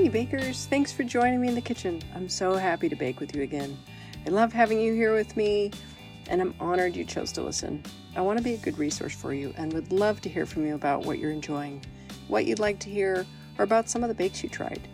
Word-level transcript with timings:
Hey, 0.00 0.08
bakers, 0.08 0.64
thanks 0.64 0.90
for 0.90 1.04
joining 1.04 1.42
me 1.42 1.48
in 1.48 1.54
the 1.54 1.60
kitchen. 1.60 2.00
I'm 2.14 2.26
so 2.26 2.54
happy 2.54 2.88
to 2.88 2.96
bake 2.96 3.20
with 3.20 3.36
you 3.36 3.42
again. 3.42 3.76
I 4.26 4.30
love 4.30 4.50
having 4.50 4.80
you 4.80 4.94
here 4.94 5.14
with 5.14 5.36
me, 5.36 5.72
and 6.30 6.40
I'm 6.40 6.54
honored 6.58 6.96
you 6.96 7.04
chose 7.04 7.32
to 7.32 7.42
listen. 7.42 7.82
I 8.16 8.22
want 8.22 8.38
to 8.38 8.42
be 8.42 8.54
a 8.54 8.56
good 8.56 8.78
resource 8.78 9.14
for 9.14 9.34
you 9.34 9.52
and 9.58 9.70
would 9.74 9.92
love 9.92 10.22
to 10.22 10.30
hear 10.30 10.46
from 10.46 10.64
you 10.64 10.74
about 10.74 11.04
what 11.04 11.18
you're 11.18 11.30
enjoying, 11.30 11.84
what 12.28 12.46
you'd 12.46 12.58
like 12.58 12.80
to 12.80 12.88
hear, 12.88 13.26
or 13.58 13.62
about 13.62 13.90
some 13.90 14.02
of 14.02 14.08
the 14.08 14.14
bakes 14.14 14.42
you 14.42 14.48
tried. 14.48 14.88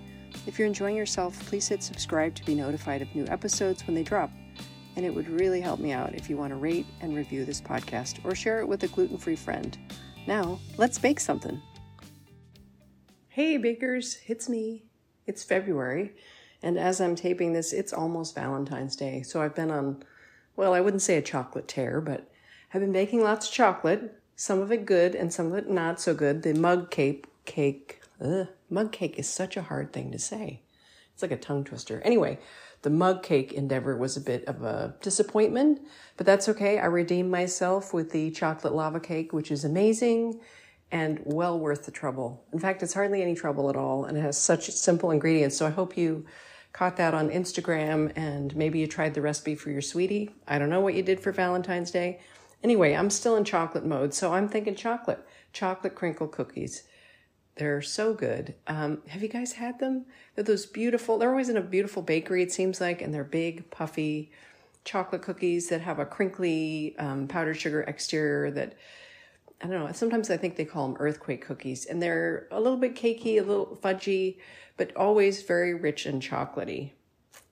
If 0.45 0.59
you're 0.59 0.67
enjoying 0.67 0.97
yourself, 0.97 1.39
please 1.47 1.69
hit 1.69 1.85
subscribe 1.85 2.35
to 2.35 2.45
be 2.45 2.57
notified 2.57 3.01
of 3.01 3.15
new 3.15 3.27
episodes 3.29 3.87
when 3.87 3.95
they 3.95 4.03
drop. 4.03 4.33
And 4.97 5.07
it 5.07 5.15
would 5.15 5.29
really 5.29 5.61
help 5.61 5.79
me 5.79 5.93
out 5.93 6.17
if 6.17 6.29
you 6.29 6.37
want 6.37 6.51
to 6.51 6.57
rate 6.57 6.87
and 7.01 7.15
review 7.15 7.45
this 7.45 7.61
podcast 7.61 8.25
or 8.25 8.35
share 8.35 8.59
it 8.59 8.67
with 8.67 8.83
a 8.83 8.89
gluten 8.89 9.19
free 9.19 9.37
friend. 9.37 9.79
Now, 10.27 10.59
let's 10.79 10.99
bake 10.99 11.21
something. 11.21 11.63
Hey, 13.29 13.57
bakers, 13.57 14.19
it's 14.27 14.49
me. 14.49 14.86
It's 15.27 15.43
February, 15.43 16.13
and 16.63 16.79
as 16.79 17.01
I'm 17.01 17.17
taping 17.17 17.53
this, 17.53 17.73
it's 17.73 17.93
almost 17.93 18.35
Valentine's 18.35 18.97
Day. 18.97 19.23
So 19.23 19.43
I've 19.43 19.55
been 19.55 19.71
on, 19.71 20.05
well, 20.55 20.73
I 20.73 20.81
wouldn't 20.81 21.03
say 21.03 21.17
a 21.17 21.23
chocolate 21.23 21.67
tear, 21.67 22.01
but 22.01 22.31
I've 22.73 22.81
been 22.81 22.93
baking 22.93 23.23
lots 23.23 23.49
of 23.49 23.53
chocolate, 23.53 24.21
some 24.37 24.61
of 24.61 24.71
it 24.71 24.87
good 24.87 25.15
and 25.15 25.33
some 25.33 25.47
of 25.47 25.55
it 25.55 25.69
not 25.69 26.01
so 26.01 26.15
good. 26.15 26.43
The 26.43 26.55
mug 26.55 26.91
cake, 26.91 27.27
cake, 27.45 28.01
ugh, 28.21 28.49
mug 28.71 28.93
cake 28.93 29.19
is 29.19 29.29
such 29.29 29.57
a 29.57 29.63
hard 29.63 29.93
thing 29.93 30.13
to 30.13 30.19
say. 30.19 30.63
It's 31.13 31.23
like 31.23 31.33
a 31.33 31.37
tongue 31.37 31.65
twister. 31.65 32.03
Anyway, 32.05 32.39
the 32.83 32.91
mug 32.91 33.23
cake 33.23 33.53
endeavor 33.53 33.97
was 33.97 34.17
a 34.17 34.21
bit 34.21 34.45
of 34.45 34.63
a 34.63 34.95
disappointment, 35.01 35.81
but 36.17 36.27
that's 36.27 36.49
okay. 36.51 36.79
I 36.79 36.87
redeemed 36.87 37.31
myself 37.31 37.95
with 37.95 38.13
the 38.13 38.31
chocolate 38.31 38.75
lava 38.75 39.01
cake, 39.01 39.33
which 39.33 39.51
is 39.51 39.65
amazing 39.65 40.41
and 40.93 41.21
well 41.25 41.59
worth 41.59 41.85
the 41.85 41.91
trouble. 41.91 42.45
In 42.53 42.59
fact, 42.59 42.83
it's 42.83 42.95
hardly 42.95 43.23
any 43.23 43.35
trouble 43.35 43.69
at 43.71 43.77
all 43.77 44.05
and 44.05 44.17
it 44.17 44.21
has 44.21 44.39
such 44.39 44.71
simple 44.71 45.11
ingredients. 45.11 45.57
So 45.57 45.67
I 45.67 45.71
hope 45.71 45.97
you 45.97 46.25
caught 46.73 46.97
that 46.99 47.15
on 47.15 47.31
Instagram 47.31 48.13
and 48.17 48.55
maybe 48.55 48.79
you 48.79 48.87
tried 48.87 49.15
the 49.15 49.23
recipe 49.23 49.55
for 49.55 49.71
your 49.71 49.83
sweetie. 49.83 50.31
I 50.47 50.59
don't 50.59 50.71
know 50.71 50.81
what 50.81 50.95
you 50.95 51.03
did 51.03 51.21
for 51.21 51.33
Valentine's 51.33 51.91
Day. 51.91 52.21
Anyway, 52.63 52.95
I'm 52.95 53.11
still 53.11 53.37
in 53.37 53.45
chocolate 53.45 53.85
mode, 53.85 54.15
so 54.15 54.33
I'm 54.33 54.49
thinking 54.49 54.75
chocolate, 54.75 55.27
chocolate 55.53 55.95
crinkle 55.95 56.29
cookies. 56.29 56.85
They're 57.57 57.83
so 57.83 58.13
good. 58.13 58.55
Um, 58.67 59.03
have 59.09 59.23
you 59.23 59.29
guys 59.29 59.55
had 59.55 59.79
them? 59.79 60.07
They're 60.35 60.45
those 60.45 60.67
beautiful, 60.67 61.19
they're 61.19 61.31
always 61.31 61.49
in 61.49 61.57
a 61.57 61.63
beautiful 61.63 62.03
bakery, 62.03 62.43
it 62.43 62.53
seems 62.53 62.81
like, 62.81 63.01
and 63.01 63.13
they're 63.13 63.25
big, 63.25 63.71
puffy 63.71 64.31
chocolate 64.85 65.23
cookies 65.23 65.69
that 65.69 65.81
have 65.81 65.99
a 65.99 66.07
crinkly 66.07 66.95
um, 66.99 67.27
powdered 67.27 67.55
sugar 67.55 67.83
exterior 67.83 68.51
that 68.53 68.75
I 69.63 69.67
don't 69.67 69.85
know. 69.85 69.91
Sometimes 69.93 70.31
I 70.31 70.37
think 70.37 70.57
they 70.57 70.65
call 70.65 70.89
them 70.89 70.97
earthquake 71.01 71.45
cookies, 71.45 71.87
and 71.87 72.03
they're 72.03 72.47
a 72.51 72.61
little 72.61 72.77
bit 72.77 72.95
cakey, 72.95 73.39
a 73.39 73.43
little 73.43 73.79
fudgy, 73.83 74.39
but 74.77 74.95
always 74.97 75.43
very 75.43 75.73
rich 75.73 76.05
and 76.05 76.21
chocolatey. 76.21 76.93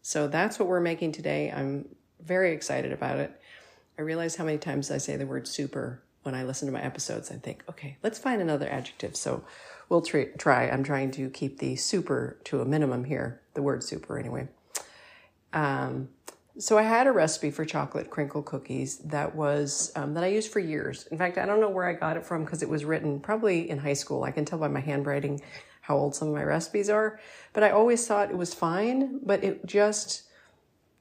So 0.02 0.28
that's 0.28 0.58
what 0.58 0.69
we're 0.69 0.80
making 0.80 1.12
today. 1.12 1.50
I'm 1.50 1.88
very 2.20 2.52
excited 2.52 2.92
about 2.92 3.19
it. 3.19 3.41
I 3.98 4.02
realize 4.02 4.36
how 4.36 4.44
many 4.44 4.58
times 4.58 4.91
I 4.91 4.98
say 4.98 5.16
the 5.16 5.27
word 5.27 5.48
super 5.48 6.02
when 6.25 6.34
I 6.34 6.42
listen 6.42 6.66
to 6.66 6.72
my 6.72 6.82
episodes. 6.82 7.30
I 7.30 7.36
think, 7.36 7.64
okay, 7.70 7.97
let's 8.02 8.19
find 8.19 8.42
another 8.42 8.69
adjective. 8.69 9.16
So 9.16 9.44
we'll 9.88 10.02
try. 10.02 10.69
I'm 10.69 10.84
trying 10.84 11.10
to 11.12 11.30
keep 11.30 11.58
the 11.58 11.77
super 11.77 12.38
to 12.44 12.60
a 12.60 12.64
minimum 12.64 13.05
here, 13.05 13.41
the 13.55 13.62
word 13.62 13.82
super 13.82 14.19
anyway. 14.19 14.48
Um, 15.52 16.08
so 16.58 16.78
I 16.78 16.83
had 16.83 17.06
a 17.06 17.12
recipe 17.12 17.50
for 17.50 17.64
chocolate 17.64 18.10
crinkle 18.10 18.42
cookies 18.42 18.98
that 18.98 19.34
was 19.34 19.91
um, 19.97 20.14
that 20.14 20.22
I 20.22 20.28
used 20.28 20.52
for 20.52 20.60
years. 20.60 21.06
In 21.08 21.19
fact, 21.19 21.36
I 21.36 21.47
don't 21.47 21.60
know 21.60 21.69
where 21.69 21.86
I 21.86 21.94
got 21.94 22.16
it 22.16 22.24
from 22.24 22.44
because 22.44 22.62
it 22.62 22.69
was 22.69 22.84
written 22.84 23.19
probably 23.19 23.69
in 23.69 23.78
high 23.78 23.94
school. 23.94 24.22
I 24.22 24.31
can 24.31 24.44
tell 24.44 24.59
by 24.59 24.69
my 24.69 24.81
handwriting 24.81 25.43
how 25.81 25.97
old 25.97 26.14
some 26.14 26.28
of 26.28 26.34
my 26.34 26.44
recipes 26.44 26.88
are. 26.88 27.19
But 27.53 27.64
I 27.64 27.70
always 27.70 28.06
thought 28.06 28.31
it 28.31 28.37
was 28.37 28.54
fine, 28.54 29.20
but 29.25 29.43
it 29.43 29.66
just 29.66 30.22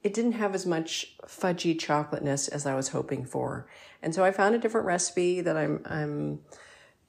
it 0.02 0.14
didn't 0.14 0.34
have 0.34 0.56
as 0.56 0.66
much 0.66 1.16
fudgy 1.26 1.80
chocolateness 1.80 2.48
as 2.48 2.66
I 2.66 2.76
was 2.76 2.90
hoping 2.90 3.24
for. 3.24 3.68
And 4.02 4.14
so 4.14 4.26
I 4.26 4.32
found 4.32 4.56
a 4.56 4.58
different 4.58 4.88
recipe 4.88 5.42
that 5.42 5.56
I'm 5.56 5.82
I'm 5.86 6.40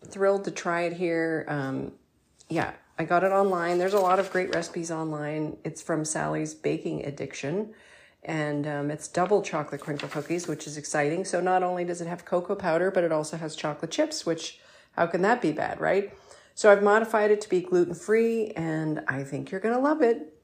thrilled 0.07 0.45
to 0.45 0.51
try 0.51 0.83
it 0.83 0.93
here. 0.93 1.47
Um, 1.49 1.93
yeah, 2.51 2.75
I 2.99 3.05
got 3.05 3.25
it 3.25 3.33
online. 3.33 3.79
There's 3.79 3.95
a 3.95 4.01
lot 4.01 4.19
of 4.19 4.31
great 4.31 4.55
recipes 4.55 4.91
online. 4.91 5.57
It's 5.65 5.81
from 5.81 6.05
Sally's 6.05 6.53
Baking 6.53 7.07
Addiction 7.07 7.73
and 8.25 8.67
um, 8.67 8.91
it's 8.91 9.09
double 9.09 9.43
chocolate 9.43 9.81
crinkle 9.81 10.09
cookies, 10.09 10.49
which 10.49 10.67
is 10.67 10.77
exciting. 10.77 11.25
So 11.25 11.41
not 11.41 11.63
only 11.63 11.85
does 11.85 12.01
it 12.01 12.07
have 12.07 12.25
cocoa 12.25 12.55
powder, 12.55 12.91
but 12.91 13.05
it 13.05 13.13
also 13.13 13.37
has 13.37 13.55
chocolate 13.55 13.91
chips, 13.91 14.25
which 14.25 14.61
how 14.93 15.07
can 15.07 15.23
that 15.23 15.43
be 15.43 15.53
bad, 15.53 15.81
right? 15.81 16.13
So 16.55 16.71
I've 16.71 16.83
modified 16.83 17.31
it 17.31 17.41
to 17.43 17.49
be 17.49 17.61
gluten 17.61 17.95
free, 17.95 18.53
and 18.57 19.03
I 19.09 19.25
think 19.25 19.51
you're 19.51 19.61
gonna 19.61 19.81
love 19.81 20.03
it. 20.03 20.35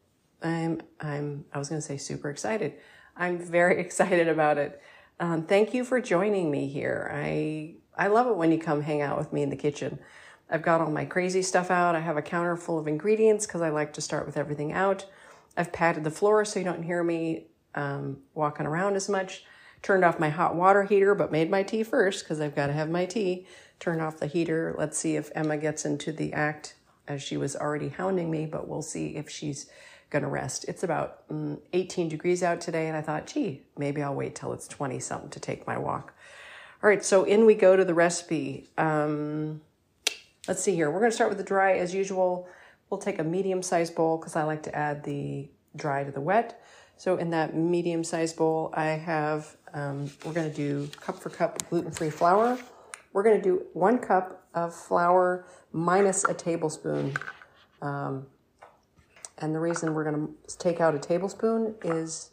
I'm 0.43 0.81
I'm 1.01 1.45
I 1.53 1.59
was 1.59 1.69
gonna 1.69 1.81
say 1.81 1.97
super 1.97 2.31
excited. 2.31 2.75
I'm 3.17 3.39
very 3.39 3.81
excited 3.85 4.29
about 4.29 4.59
it. 4.59 4.81
Um, 5.19 5.45
thank 5.45 5.73
you 5.75 5.85
for 5.85 6.01
joining 6.01 6.51
me 6.51 6.69
here. 6.69 7.11
I 7.15 7.77
I 7.97 8.09
love 8.09 8.27
it 8.27 8.37
when 8.37 8.51
you 8.53 8.59
come 8.59 8.83
hang 8.83 9.03
out 9.03 9.19
with 9.19 9.33
me 9.33 9.43
in 9.43 9.51
the 9.51 9.57
kitchen. 9.57 9.99
I've 10.51 10.63
got 10.63 10.81
all 10.81 10.91
my 10.91 11.05
crazy 11.05 11.43
stuff 11.43 11.71
out. 11.71 11.95
I 11.95 12.01
have 12.01 12.17
a 12.17 12.23
counter 12.23 12.57
full 12.57 12.79
of 12.79 12.89
ingredients 12.89 13.47
because 13.47 13.61
I 13.61 13.71
like 13.71 13.93
to 13.93 14.01
start 14.01 14.27
with 14.27 14.37
everything 14.37 14.73
out. 14.73 15.07
I've 15.57 15.73
padded 15.73 16.03
the 16.03 16.11
floor 16.11 16.45
so 16.45 16.59
you 16.59 16.65
don't 16.65 16.83
hear 16.83 17.05
me 17.05 17.47
um, 17.75 18.19
walking 18.35 18.67
around 18.67 18.97
as 18.97 19.09
much. 19.09 19.45
Turned 19.83 20.05
off 20.05 20.19
my 20.19 20.29
hot 20.29 20.55
water 20.55 20.85
heater, 20.85 21.15
but 21.15 21.33
made 21.33 21.51
my 21.51 21.63
tea 21.63 21.83
first 21.83 22.25
because 22.25 22.41
I've 22.41 22.55
got 22.55 22.67
to 22.67 22.73
have 22.73 22.91
my 22.91 23.07
tea. 23.07 23.47
Turned 23.79 24.03
off 24.03 24.19
the 24.19 24.27
heater. 24.27 24.75
Let's 24.77 24.99
see 24.99 25.17
if 25.17 25.31
Emma 25.35 25.57
gets 25.57 25.85
into 25.85 26.13
the 26.13 26.33
act 26.35 26.75
as 27.09 27.23
she 27.23 27.37
was 27.37 27.57
already 27.57 27.89
hounding 27.89 28.31
me, 28.31 28.47
but 28.47 28.69
we'll 28.69 28.83
see 28.83 29.17
if 29.17 29.31
she's 29.31 29.71
going 30.11 30.23
to 30.23 30.29
rest. 30.29 30.65
It's 30.69 30.83
about 30.83 31.27
mm, 31.29 31.59
18 31.73 32.09
degrees 32.09 32.43
out 32.43 32.61
today, 32.61 32.89
and 32.89 32.97
I 32.97 33.01
thought, 33.01 33.27
gee, 33.27 33.63
maybe 33.79 34.03
I'll 34.03 34.15
wait 34.15 34.35
till 34.35 34.53
it's 34.53 34.69
20 34.69 34.99
something 34.99 35.31
to 35.31 35.41
take 35.41 35.67
my 35.67 35.79
walk. 35.79 36.13
All 36.83 36.89
right, 36.89 37.05
so 37.05 37.25
in 37.25 37.47
we 37.47 37.55
go 37.55 37.77
to 37.77 37.85
the 37.85 37.95
recipe. 37.95 38.69
Um, 38.77 39.61
let's 40.49 40.63
see 40.63 40.75
here. 40.75 40.91
We're 40.91 41.01
going 41.01 41.11
to 41.11 41.15
start 41.15 41.31
with 41.31 41.39
the 41.39 41.45
dry 41.45 41.75
as 41.75 41.95
usual. 41.95 42.49
We'll 42.89 43.01
take 43.01 43.19
a 43.19 43.25
medium 43.25 43.63
sized 43.63 43.95
bowl 43.95 44.19
because 44.19 44.35
I 44.37 44.43
like 44.43 44.63
to 44.65 44.75
add 44.75 45.05
the 45.05 45.49
dry 45.77 46.05
to 46.05 46.11
the 46.11 46.21
wet. 46.21 46.61
So 47.01 47.17
in 47.17 47.31
that 47.31 47.57
medium 47.57 48.05
sized 48.05 48.37
bowl, 48.37 48.75
I 48.75 48.89
have, 48.89 49.57
um, 49.73 50.11
we're 50.23 50.35
going 50.35 50.51
to 50.51 50.55
do 50.55 50.87
cup 51.01 51.19
for 51.19 51.31
cup 51.31 51.59
gluten 51.71 51.91
free 51.93 52.11
flour. 52.11 52.59
We're 53.15 53.23
going 53.23 53.41
to 53.41 53.43
do 53.43 53.63
one 53.73 54.01
cup 54.01 54.47
of 54.53 54.75
flour 54.75 55.47
minus 55.73 56.25
a 56.25 56.35
tablespoon. 56.35 57.15
Um, 57.81 58.27
and 59.39 59.55
the 59.55 59.61
reason 59.61 59.95
we're 59.95 60.05
going 60.05 60.29
to 60.47 60.59
take 60.59 60.83
out 60.83 60.95
a 60.95 60.99
tablespoon 60.99 61.75
is 61.83 62.33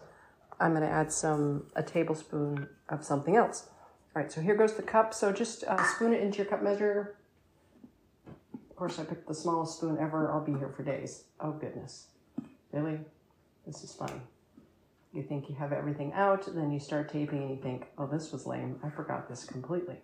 I'm 0.59 0.71
going 0.71 0.83
to 0.83 0.91
add 0.91 1.13
some, 1.13 1.67
a 1.77 1.81
tablespoon 1.81 2.67
of 2.89 3.05
something 3.05 3.37
else. 3.37 3.69
All 4.13 4.21
right, 4.21 4.29
so 4.29 4.41
here 4.41 4.55
goes 4.57 4.73
the 4.73 4.83
cup. 4.83 5.13
So 5.13 5.31
just 5.31 5.63
uh, 5.63 5.81
spoon 5.95 6.11
it 6.11 6.21
into 6.21 6.39
your 6.39 6.45
cup 6.47 6.61
measure. 6.61 7.15
Of 8.53 8.75
course, 8.75 8.99
I 8.99 9.05
picked 9.05 9.29
the 9.29 9.33
smallest 9.33 9.77
spoon 9.77 9.97
ever. 9.97 10.29
I'll 10.29 10.43
be 10.43 10.51
here 10.51 10.73
for 10.75 10.83
days. 10.83 11.23
Oh, 11.39 11.53
goodness. 11.53 12.07
Really? 12.73 12.99
This 13.65 13.81
is 13.81 13.93
funny. 13.93 14.19
You 15.13 15.23
think 15.23 15.49
you 15.49 15.55
have 15.55 15.73
everything 15.73 16.13
out, 16.13 16.47
then 16.53 16.71
you 16.71 16.79
start 16.79 17.11
taping 17.11 17.41
and 17.43 17.49
you 17.49 17.61
think, 17.61 17.87
oh, 17.97 18.07
this 18.07 18.31
was 18.31 18.45
lame. 18.45 18.79
I 18.83 18.89
forgot 18.89 19.27
this 19.27 19.45
completely. 19.45 19.95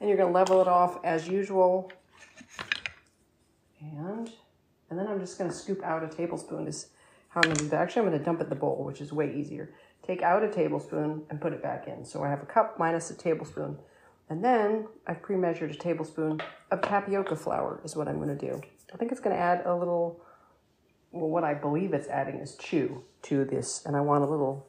And 0.00 0.08
you're 0.08 0.16
going 0.16 0.32
to 0.32 0.34
level 0.34 0.60
it 0.60 0.68
off 0.68 0.98
as 1.04 1.28
usual. 1.28 1.90
And, 3.80 4.30
and 4.90 4.98
then 4.98 5.06
I'm 5.06 5.20
just 5.20 5.38
going 5.38 5.50
to 5.50 5.56
scoop 5.56 5.82
out 5.82 6.04
a 6.04 6.08
tablespoon 6.08 6.66
is 6.66 6.88
how 7.28 7.40
I'm 7.40 7.48
going 7.48 7.56
to 7.56 7.64
do 7.64 7.68
that. 7.70 7.82
Actually, 7.82 8.02
I'm 8.02 8.08
going 8.08 8.18
to 8.18 8.24
dump 8.24 8.40
it 8.40 8.44
in 8.44 8.50
the 8.50 8.56
bowl, 8.56 8.84
which 8.84 9.00
is 9.00 9.12
way 9.12 9.34
easier. 9.34 9.74
Take 10.06 10.22
out 10.22 10.42
a 10.42 10.50
tablespoon 10.50 11.24
and 11.28 11.40
put 11.40 11.52
it 11.52 11.62
back 11.62 11.86
in. 11.88 12.04
So 12.04 12.22
I 12.22 12.30
have 12.30 12.42
a 12.42 12.46
cup 12.46 12.78
minus 12.78 13.10
a 13.10 13.14
tablespoon. 13.14 13.76
And 14.30 14.44
then 14.44 14.86
I've 15.06 15.22
pre-measured 15.22 15.70
a 15.70 15.74
tablespoon 15.74 16.40
of 16.70 16.82
tapioca 16.82 17.36
flour 17.36 17.80
is 17.84 17.96
what 17.96 18.08
I'm 18.08 18.16
going 18.16 18.36
to 18.36 18.50
do. 18.50 18.60
I 18.92 18.96
think 18.96 19.10
it's 19.10 19.20
going 19.20 19.34
to 19.34 19.40
add 19.40 19.62
a 19.66 19.74
little 19.74 20.20
well, 21.12 21.28
what 21.28 21.44
I 21.44 21.54
believe 21.54 21.92
it's 21.92 22.08
adding 22.08 22.36
is 22.36 22.56
chew 22.56 23.02
to 23.22 23.44
this, 23.44 23.84
and 23.84 23.96
I 23.96 24.00
want 24.00 24.24
a 24.24 24.26
little 24.26 24.66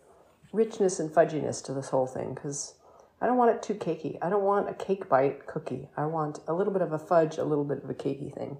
richness 0.51 0.99
and 0.99 1.09
fudginess 1.09 1.63
to 1.65 1.73
this 1.73 1.89
whole 1.89 2.07
thing 2.07 2.33
because 2.33 2.75
I 3.21 3.27
don't 3.27 3.37
want 3.37 3.55
it 3.55 3.61
too 3.61 3.75
cakey. 3.75 4.17
I 4.21 4.29
don't 4.29 4.43
want 4.43 4.69
a 4.69 4.73
cake 4.73 5.09
bite 5.09 5.45
cookie. 5.45 5.89
I 5.97 6.05
want 6.05 6.39
a 6.47 6.53
little 6.53 6.73
bit 6.73 6.81
of 6.81 6.93
a 6.93 6.99
fudge, 6.99 7.37
a 7.37 7.43
little 7.43 7.65
bit 7.65 7.83
of 7.83 7.89
a 7.89 7.93
cakey 7.93 8.33
thing. 8.33 8.57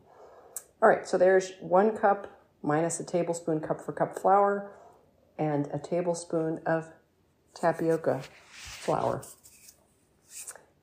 All 0.82 0.90
right, 0.90 1.08
so 1.08 1.18
there's 1.18 1.54
one 1.62 1.98
cup 1.98 2.28
minus 2.62 3.00
a 3.00 3.06
tablespoon 3.06 3.62
cup 3.62 3.82
for 3.82 3.94
cup 3.94 4.20
flour 4.20 4.72
and 5.38 5.68
a 5.74 5.80
tablespoon 5.80 6.60
of 6.66 6.90
tapioca 7.54 8.22
flour. 8.52 9.24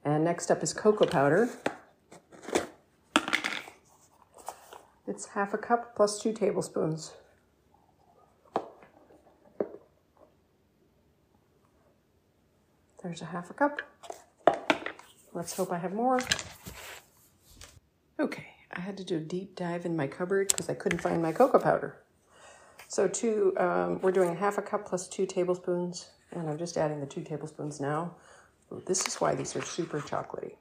And 0.05 0.25
next 0.25 0.51
up 0.51 0.63
is 0.63 0.73
cocoa 0.73 1.07
powder. 1.07 1.51
It's 5.09 5.27
half 5.27 5.55
a 5.55 5.59
cup 5.59 5.95
plus 5.95 6.21
two 6.21 6.33
tablespoons. 6.33 7.13
There's 13.03 13.23
a 13.23 13.27
half 13.27 13.51
a 13.51 13.55
cup. 13.55 13.83
Let's 15.33 15.57
hope 15.57 15.71
I 15.71 15.79
have 15.79 15.93
more. 15.93 16.19
Okay, 18.19 18.47
I 18.73 18.81
had 18.81 18.97
to 18.97 19.05
do 19.05 19.19
a 19.19 19.21
deep 19.21 19.55
dive 19.55 19.87
in 19.87 19.95
my 19.95 20.09
cupboard 20.09 20.49
because 20.49 20.69
I 20.69 20.75
couldn't 20.75 21.01
find 21.01 21.23
my 21.23 21.31
cocoa 21.31 21.61
powder. 21.61 21.99
So 22.89 23.07
two, 23.07 23.55
um, 23.59 24.01
we're 24.01 24.11
doing 24.11 24.31
a 24.31 24.35
half 24.35 24.59
a 24.59 24.63
cup 24.63 24.87
plus 24.87 25.07
two 25.07 25.27
tablespoons, 25.27 26.11
and 26.33 26.49
I'm 26.49 26.59
just 26.59 26.77
adding 26.77 26.99
the 26.99 27.07
two 27.07 27.23
tablespoons 27.23 27.81
now. 27.81 28.17
This 28.87 29.07
is 29.07 29.17
why 29.17 29.37
these 29.37 29.55
are 29.55 29.63
super 29.63 30.01
chocolatey. 30.01 30.55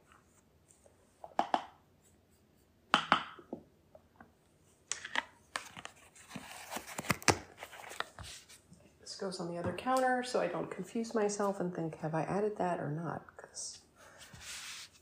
Goes 9.25 9.39
on 9.39 9.51
the 9.51 9.57
other 9.57 9.73
counter 9.73 10.23
so 10.23 10.39
I 10.39 10.45
don't 10.45 10.69
confuse 10.69 11.15
myself 11.15 11.59
and 11.59 11.73
think, 11.73 11.97
have 12.01 12.13
I 12.13 12.21
added 12.23 12.59
that 12.59 12.79
or 12.79 12.91
not? 12.91 13.23
Because 13.35 13.79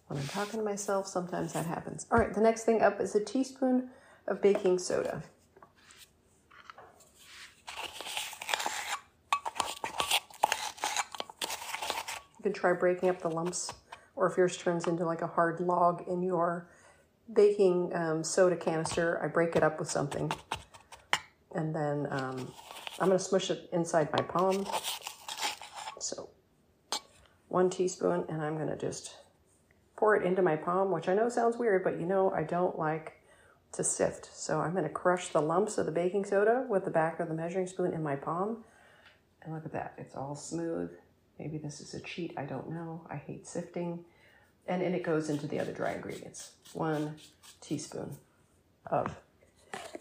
when 0.08 0.18
I'm 0.18 0.28
talking 0.28 0.62
to 0.62 0.66
myself, 0.66 1.08
sometimes 1.08 1.52
that 1.52 1.66
happens. 1.66 2.06
All 2.10 2.18
right, 2.18 2.34
the 2.34 2.40
next 2.40 2.64
thing 2.64 2.82
up 2.82 3.02
is 3.02 3.16
a 3.16 3.20
teaspoon 3.20 3.90
of 4.30 4.42
baking 4.42 4.80
soda. 4.80 5.22
You 12.38 12.44
can 12.44 12.54
try 12.54 12.72
breaking 12.72 13.10
up 13.10 13.22
the 13.22 13.30
lumps, 13.30 13.74
or 14.16 14.32
if 14.32 14.38
yours 14.38 14.56
turns 14.56 14.88
into 14.88 15.04
like 15.04 15.22
a 15.22 15.28
hard 15.28 15.60
log 15.60 16.08
in 16.08 16.24
your 16.24 16.70
baking 17.34 17.92
um, 17.94 18.24
soda 18.24 18.56
canister, 18.56 19.22
I 19.22 19.28
break 19.28 19.58
it 19.58 19.64
up 19.64 19.80
with 19.80 19.92
something. 19.92 20.32
And 21.54 21.76
then 21.76 22.08
um, 22.10 22.54
I'm 23.00 23.08
going 23.08 23.18
to 23.18 23.24
smush 23.24 23.50
it 23.50 23.70
inside 23.72 24.10
my 24.12 24.22
palm. 24.22 24.66
So 26.00 26.30
one 27.48 27.70
teaspoon, 27.70 28.26
and 28.30 28.42
I'm 28.42 28.56
going 28.56 28.70
to 28.70 28.78
just 28.78 29.16
pour 29.96 30.16
it 30.16 30.26
into 30.26 30.42
my 30.42 30.56
palm, 30.56 30.92
which 30.92 31.08
I 31.08 31.14
know 31.14 31.30
sounds 31.30 31.58
weird, 31.58 31.84
but 31.84 32.00
you 32.00 32.06
know 32.06 32.32
I 32.32 32.44
don't 32.44 32.78
like 32.78 33.14
to 33.74 33.84
sift. 33.84 34.30
So 34.34 34.60
I'm 34.60 34.72
going 34.72 34.84
to 34.84 34.90
crush 34.90 35.30
the 35.30 35.42
lumps 35.42 35.78
of 35.78 35.86
the 35.86 35.92
baking 35.92 36.26
soda 36.26 36.66
with 36.70 36.86
the 36.86 36.92
back 36.92 37.20
of 37.20 37.28
the 37.28 37.34
measuring 37.34 37.68
spoon 37.68 37.94
in 37.94 38.04
my 38.04 38.16
palm. 38.16 38.64
And 39.42 39.54
look 39.54 39.66
at 39.66 39.74
that, 39.74 39.94
it's 39.98 40.16
all 40.16 40.36
smooth 40.36 40.92
Maybe 41.40 41.58
this 41.58 41.82
is 41.82 41.94
a 41.94 42.00
cheat, 42.00 42.34
I 42.38 42.46
don't 42.46 42.70
know. 42.70 43.02
I 43.10 43.16
hate 43.16 43.48
sifting. 43.48 44.06
And 44.68 44.82
then 44.82 44.94
it 44.94 45.04
goes 45.04 45.30
into 45.30 45.48
the 45.48 45.60
other 45.60 45.74
dry 45.74 45.94
ingredients. 45.94 46.52
One 46.74 47.16
teaspoon 47.60 48.16
of 48.88 49.14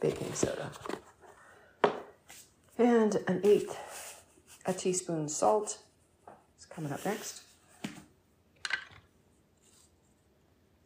baking 0.00 0.32
soda. 0.34 0.70
And 2.82 3.22
an 3.28 3.40
eighth 3.44 4.20
a 4.66 4.72
teaspoon 4.72 5.28
salt 5.28 5.78
is 6.58 6.66
coming 6.66 6.90
up 6.90 7.04
next. 7.04 7.42
If 7.84 8.70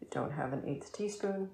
you 0.03 0.07
don't 0.11 0.33
have 0.33 0.53
an 0.53 0.63
eighth 0.67 0.93
teaspoon, 0.93 1.49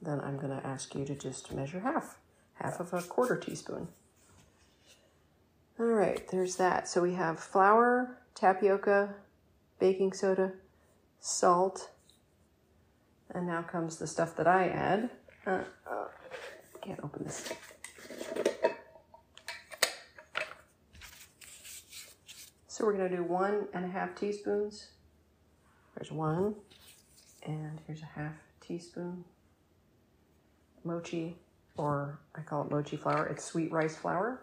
then 0.00 0.18
I'm 0.22 0.38
going 0.38 0.58
to 0.58 0.66
ask 0.66 0.94
you 0.94 1.04
to 1.04 1.14
just 1.14 1.52
measure 1.52 1.80
half, 1.80 2.16
half 2.54 2.80
of 2.80 2.94
a 2.94 3.02
quarter 3.02 3.36
teaspoon. 3.36 3.88
All 5.78 5.84
right, 5.84 6.26
there's 6.28 6.56
that. 6.56 6.88
So 6.88 7.02
we 7.02 7.12
have 7.12 7.38
flour, 7.38 8.16
tapioca, 8.34 9.14
baking 9.78 10.14
soda, 10.14 10.52
salt, 11.20 11.90
and 13.34 13.46
now 13.46 13.60
comes 13.60 13.98
the 13.98 14.06
stuff 14.06 14.34
that 14.36 14.46
I 14.46 14.68
add. 14.68 15.10
Uh, 15.46 15.64
uh, 15.86 16.06
can't 16.80 17.00
open 17.04 17.24
this. 17.24 17.52
So 22.78 22.84
we're 22.84 22.92
going 22.92 23.10
to 23.10 23.16
do 23.16 23.24
one 23.24 23.66
and 23.74 23.84
a 23.84 23.88
half 23.88 24.14
teaspoons. 24.14 24.90
There's 25.96 26.12
one, 26.12 26.54
and 27.44 27.80
here's 27.88 28.02
a 28.02 28.04
half 28.04 28.34
teaspoon. 28.60 29.24
Mochi, 30.84 31.34
or 31.76 32.20
I 32.36 32.42
call 32.42 32.62
it 32.62 32.70
mochi 32.70 32.96
flour. 32.96 33.26
It's 33.26 33.42
sweet 33.42 33.72
rice 33.72 33.96
flour. 33.96 34.42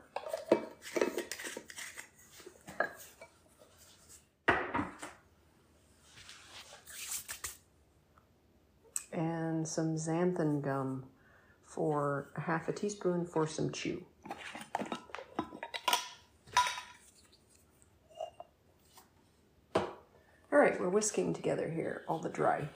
And 9.14 9.66
some 9.66 9.96
xanthan 9.96 10.62
gum 10.62 11.06
for 11.64 12.28
a 12.36 12.42
half 12.42 12.68
a 12.68 12.74
teaspoon 12.74 13.26
for 13.26 13.48
some 13.48 13.72
chew. 13.72 14.04
Right, 20.66 20.80
we're 20.80 20.90
whisking 20.90 21.34
together 21.34 21.70
here 21.70 22.04
all 22.08 22.20
the 22.20 22.30
dry. 22.30 22.68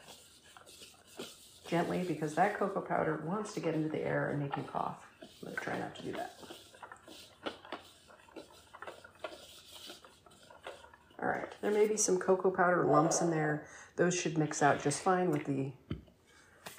Gently, 1.67 2.03
because 2.07 2.35
that 2.35 2.57
cocoa 2.57 2.81
powder 2.81 3.23
wants 3.25 3.53
to 3.53 3.59
get 3.59 3.73
into 3.73 3.89
the 3.89 4.01
air 4.01 4.29
and 4.29 4.39
make 4.39 4.55
you 4.57 4.63
cough. 4.63 4.97
I'm 5.21 5.53
to 5.53 5.55
try 5.55 5.77
not 5.79 5.95
to 5.95 6.01
do 6.03 6.11
that. 6.13 6.39
All 11.21 11.27
right, 11.27 11.53
there 11.61 11.71
may 11.71 11.87
be 11.87 11.97
some 11.97 12.17
cocoa 12.17 12.51
powder 12.51 12.85
lumps 12.85 13.21
in 13.21 13.29
there. 13.29 13.65
Those 13.95 14.15
should 14.15 14.37
mix 14.37 14.61
out 14.61 14.81
just 14.81 15.01
fine 15.01 15.31
with 15.31 15.45
the 15.45 15.71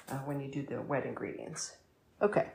uh, 0.09 0.17
when 0.25 0.41
you 0.41 0.49
do 0.49 0.63
the 0.63 0.81
wet 0.81 1.05
ingredients. 1.05 1.73
Okay, 2.21 2.47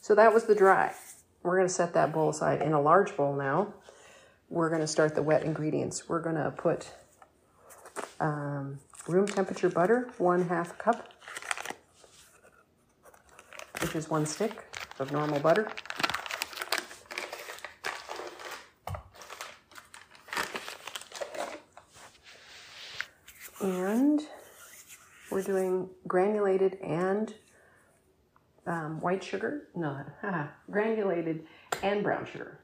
so 0.00 0.14
that 0.14 0.32
was 0.32 0.44
the 0.44 0.54
dry. 0.54 0.94
We're 1.42 1.62
to 1.62 1.68
set 1.68 1.94
that 1.94 2.12
bowl 2.12 2.30
aside. 2.30 2.62
In 2.62 2.72
a 2.72 2.80
large 2.80 3.16
bowl 3.16 3.36
now, 3.36 3.74
we're 4.48 4.70
to 4.80 4.86
start 4.86 5.14
the 5.14 5.22
wet 5.22 5.42
ingredients. 5.42 6.08
We're 6.08 6.22
to 6.36 6.50
put 6.50 6.90
um, 8.20 8.78
room 9.06 9.26
temperature 9.26 9.68
butter, 9.68 10.08
one 10.18 10.48
half 10.48 10.76
cup, 10.78 11.12
which 13.80 13.94
is 13.94 14.08
one 14.08 14.26
stick 14.26 14.64
of 14.98 15.12
normal 15.12 15.40
butter. 15.40 15.68
And 23.60 24.20
we're 25.30 25.42
doing 25.42 25.88
granulated 26.06 26.78
and 26.82 27.34
um, 28.66 29.00
white 29.00 29.24
sugar. 29.24 29.68
No, 29.74 30.04
granulated 30.70 31.46
and 31.82 32.02
brown 32.02 32.26
sugar. 32.26 32.60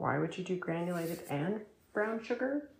Why 0.00 0.16
would 0.16 0.38
you 0.38 0.42
do 0.42 0.56
granulated 0.56 1.20
and 1.28 1.60
brown 1.92 2.24
sugar? 2.24 2.70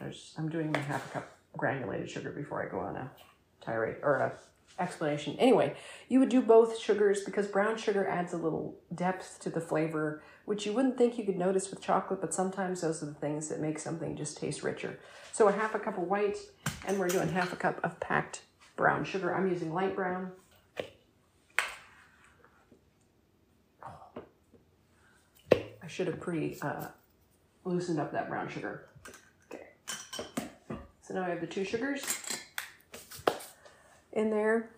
There's, 0.00 0.34
I'm 0.36 0.48
doing 0.48 0.72
my 0.72 0.80
half 0.80 1.06
a 1.06 1.10
cup 1.10 1.36
granulated 1.56 2.10
sugar 2.10 2.30
before 2.30 2.60
I 2.60 2.68
go 2.68 2.80
on 2.80 2.96
a 2.96 3.08
tirade 3.60 3.98
or 4.02 4.16
a 4.16 4.32
explanation. 4.82 5.36
Anyway, 5.38 5.76
you 6.08 6.18
would 6.18 6.28
do 6.28 6.42
both 6.42 6.76
sugars 6.76 7.22
because 7.22 7.46
brown 7.46 7.78
sugar 7.78 8.04
adds 8.04 8.32
a 8.32 8.36
little 8.36 8.80
depth 8.92 9.38
to 9.42 9.50
the 9.50 9.60
flavor, 9.60 10.24
which 10.44 10.66
you 10.66 10.72
wouldn't 10.72 10.98
think 10.98 11.16
you 11.16 11.24
could 11.24 11.38
notice 11.38 11.70
with 11.70 11.80
chocolate, 11.80 12.20
but 12.20 12.34
sometimes 12.34 12.80
those 12.80 13.04
are 13.04 13.06
the 13.06 13.14
things 13.14 13.48
that 13.48 13.60
make 13.60 13.78
something 13.78 14.16
just 14.16 14.36
taste 14.36 14.64
richer. 14.64 14.98
So 15.30 15.46
a 15.46 15.52
half 15.52 15.76
a 15.76 15.78
cup 15.78 15.96
of 15.96 16.08
white, 16.08 16.38
and 16.84 16.98
we're 16.98 17.06
doing 17.06 17.28
half 17.28 17.52
a 17.52 17.56
cup 17.56 17.78
of 17.84 18.00
packed 18.00 18.42
brown 18.74 19.04
sugar. 19.04 19.32
I'm 19.32 19.48
using 19.48 19.72
light 19.72 19.94
brown. 19.94 20.32
Should 25.90 26.06
have 26.06 26.20
pre 26.20 26.56
uh, 26.62 26.86
loosened 27.64 27.98
up 27.98 28.12
that 28.12 28.28
brown 28.28 28.48
sugar. 28.48 28.86
Okay. 29.52 29.64
So 31.02 31.14
now 31.14 31.24
I 31.24 31.28
have 31.30 31.40
the 31.40 31.46
two 31.46 31.64
sugars 31.64 32.04
in 34.12 34.30
there. 34.30 34.70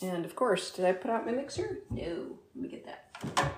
And 0.00 0.24
of 0.24 0.36
course, 0.36 0.70
did 0.70 0.84
I 0.84 0.92
put 0.92 1.10
out 1.10 1.26
my 1.26 1.32
mixer? 1.32 1.80
No, 1.90 2.38
let 2.54 2.62
me 2.62 2.68
get 2.68 2.86
that. 2.86 3.52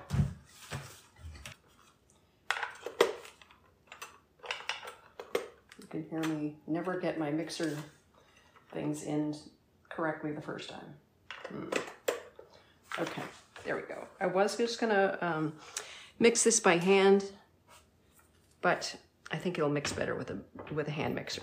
You 5.79 5.87
can 5.87 6.05
hear 6.09 6.21
me 6.21 6.55
never 6.65 6.99
get 6.99 7.19
my 7.19 7.29
mixer 7.29 7.77
things 8.71 9.03
in 9.03 9.35
correctly 9.89 10.31
the 10.31 10.41
first 10.41 10.69
time. 10.69 10.95
Hmm. 11.47 11.67
Okay, 12.99 13.21
there 13.65 13.75
we 13.75 13.83
go. 13.83 14.07
I 14.19 14.27
was 14.27 14.57
just 14.57 14.79
gonna 14.79 15.17
um, 15.21 15.53
mix 16.19 16.43
this 16.43 16.59
by 16.59 16.77
hand, 16.77 17.25
but 18.61 18.95
I 19.31 19.37
think 19.37 19.57
it'll 19.57 19.69
mix 19.69 19.93
better 19.93 20.15
with 20.15 20.31
a 20.31 20.39
with 20.73 20.87
a 20.87 20.91
hand 20.91 21.15
mixer. 21.15 21.41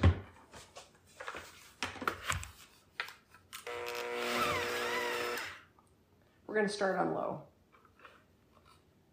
We're 6.46 6.62
to 6.62 6.68
start 6.68 6.98
on 6.98 7.14
low. 7.14 7.42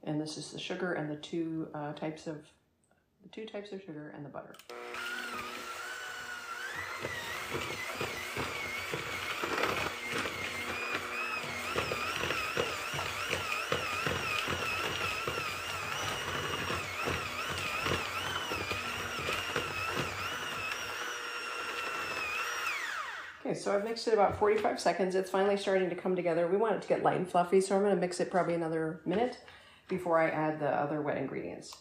And 0.04 0.22
this 0.22 0.38
is 0.38 0.52
the 0.52 0.60
sugar 0.60 0.94
and 0.94 1.10
the 1.10 1.16
two 1.18 1.68
uh, 1.74 1.94
types 1.94 2.28
of 2.28 2.46
the 3.24 3.30
two 3.30 3.46
types 3.46 3.72
of 3.72 3.82
sugar 3.82 4.14
and 4.16 4.26
the 4.26 4.30
butter. 4.30 4.56
So 23.56 23.76
I've 23.76 23.84
mixed 23.84 24.08
it 24.08 24.14
about 24.14 24.38
45 24.38 24.80
seconds. 24.80 25.16
It's 25.16 25.32
finally 25.32 25.58
starting 25.58 25.90
to 25.90 25.96
come 25.96 26.16
together. 26.16 26.48
We 26.48 26.58
want 26.58 26.76
it 26.76 26.82
to 26.84 26.88
get 26.88 27.04
light 27.04 27.18
and 27.18 27.28
fluffy, 27.28 27.62
so 27.62 27.76
I'm 27.76 27.84
gonna 27.84 27.96
mix 27.96 28.20
it 28.20 28.30
probably 28.30 28.54
another 28.54 29.02
minute 29.06 29.38
before 29.88 30.20
I 30.20 30.30
add 30.30 30.60
the 30.60 30.70
other 30.70 31.02
wet 31.02 31.18
ingredients. 31.18 31.76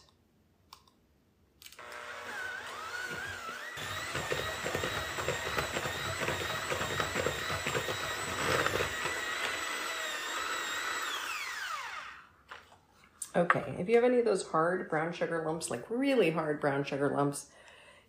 Okay, 13.35 13.75
if 13.77 13.89
you 13.89 13.95
have 13.95 14.05
any 14.05 14.19
of 14.19 14.25
those 14.25 14.47
hard 14.47 14.89
brown 14.89 15.11
sugar 15.11 15.43
lumps, 15.45 15.69
like 15.69 15.83
really 15.89 16.31
hard 16.31 16.61
brown 16.61 16.85
sugar 16.85 17.09
lumps, 17.09 17.47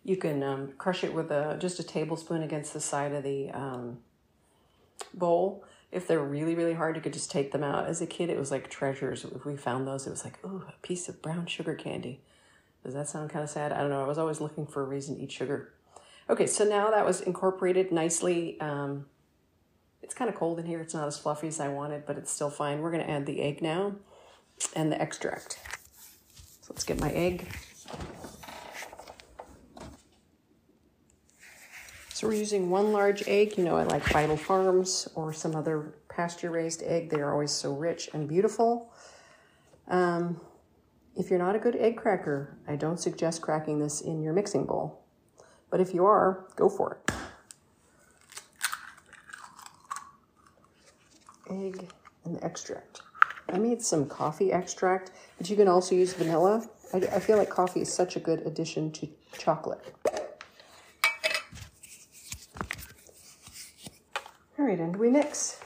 you 0.07 0.15
can 0.15 0.41
um, 0.41 0.71
crush 0.77 1.03
it 1.03 1.13
with 1.13 1.29
a 1.31 1.57
just 1.59 1.79
a 1.79 1.83
tablespoon 1.83 2.41
against 2.41 2.73
the 2.73 2.79
side 2.79 3.11
of 3.11 3.23
the 3.23 3.51
um, 3.51 3.97
bowl. 5.13 5.65
If 5.91 6.07
they're 6.07 6.23
really, 6.23 6.55
really 6.55 6.73
hard, 6.73 6.95
you 6.95 7.01
could 7.01 7.11
just 7.11 7.29
take 7.29 7.51
them 7.51 7.63
out. 7.63 7.87
As 7.87 8.01
a 8.01 8.07
kid, 8.07 8.29
it 8.29 8.39
was 8.39 8.49
like 8.49 8.69
treasures. 8.69 9.25
If 9.25 9.45
we 9.45 9.57
found 9.57 9.85
those, 9.85 10.07
it 10.07 10.09
was 10.09 10.23
like, 10.23 10.43
ooh, 10.45 10.63
a 10.65 10.73
piece 10.81 11.09
of 11.09 11.21
brown 11.21 11.45
sugar 11.45 11.75
candy. 11.75 12.21
Does 12.85 12.93
that 12.93 13.09
sound 13.09 13.31
kind 13.31 13.43
of 13.43 13.49
sad? 13.49 13.73
I 13.73 13.79
don't 13.81 13.89
know. 13.89 14.01
I 14.01 14.07
was 14.07 14.17
always 14.17 14.39
looking 14.39 14.65
for 14.65 14.81
a 14.81 14.85
reason 14.85 15.17
to 15.17 15.23
eat 15.23 15.31
sugar. 15.31 15.73
Okay, 16.29 16.47
so 16.47 16.63
now 16.63 16.89
that 16.89 17.05
was 17.05 17.19
incorporated 17.19 17.91
nicely. 17.91 18.59
Um, 18.61 19.07
it's 20.01 20.13
kind 20.13 20.29
of 20.29 20.37
cold 20.37 20.57
in 20.57 20.65
here. 20.65 20.79
It's 20.79 20.93
not 20.93 21.07
as 21.07 21.17
fluffy 21.17 21.49
as 21.49 21.59
I 21.59 21.67
wanted, 21.67 22.05
but 22.05 22.17
it's 22.17 22.31
still 22.31 22.49
fine. 22.49 22.79
We're 22.79 22.91
going 22.91 23.03
to 23.03 23.09
add 23.09 23.25
the 23.25 23.41
egg 23.41 23.61
now 23.61 23.95
and 24.73 24.89
the 24.89 25.01
extract. 25.01 25.59
So 26.61 26.71
let's 26.73 26.85
get 26.85 26.97
my 26.97 27.11
egg. 27.11 27.45
So 32.17 32.25
we're 32.25 32.33
using 32.33 32.71
one 32.71 32.93
large 32.93 33.27
egg. 33.27 33.59
You 33.59 33.63
know, 33.63 33.77
I 33.77 33.83
like 33.83 34.01
Vital 34.05 34.37
Farms 34.37 35.07
or 35.13 35.31
some 35.31 35.55
other 35.55 35.93
pasture 36.09 36.49
raised 36.49 36.81
egg. 36.81 37.11
They 37.11 37.17
are 37.17 37.31
always 37.31 37.51
so 37.51 37.75
rich 37.75 38.09
and 38.11 38.27
beautiful. 38.27 38.91
Um, 39.87 40.41
if 41.15 41.29
you're 41.29 41.37
not 41.37 41.55
a 41.55 41.59
good 41.59 41.75
egg 41.75 41.95
cracker, 41.95 42.57
I 42.67 42.75
don't 42.75 42.99
suggest 42.99 43.43
cracking 43.43 43.77
this 43.77 44.01
in 44.01 44.23
your 44.23 44.33
mixing 44.33 44.65
bowl. 44.65 44.99
But 45.69 45.79
if 45.79 45.93
you 45.93 46.07
are, 46.07 46.47
go 46.55 46.69
for 46.69 46.97
it. 47.05 47.11
Egg 51.51 51.87
and 52.25 52.43
extract. 52.43 53.01
I 53.47 53.59
made 53.59 53.83
some 53.83 54.07
coffee 54.07 54.51
extract, 54.51 55.11
but 55.37 55.51
you 55.51 55.55
can 55.55 55.67
also 55.67 55.93
use 55.93 56.13
vanilla. 56.13 56.67
I, 56.95 56.97
I 56.97 57.19
feel 57.19 57.37
like 57.37 57.51
coffee 57.51 57.81
is 57.81 57.93
such 57.93 58.15
a 58.15 58.19
good 58.19 58.39
addition 58.47 58.91
to 58.93 59.07
chocolate. 59.37 59.93
All 64.59 64.65
right, 64.65 64.79
and 64.79 64.95
we 64.95 65.09
mix. 65.09 65.59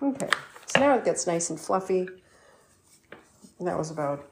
Okay, 0.00 0.28
so 0.66 0.80
now 0.80 0.96
it 0.96 1.04
gets 1.04 1.26
nice 1.26 1.50
and 1.50 1.58
fluffy. 1.58 2.08
And 3.58 3.66
that 3.66 3.76
was 3.76 3.90
about 3.90 4.28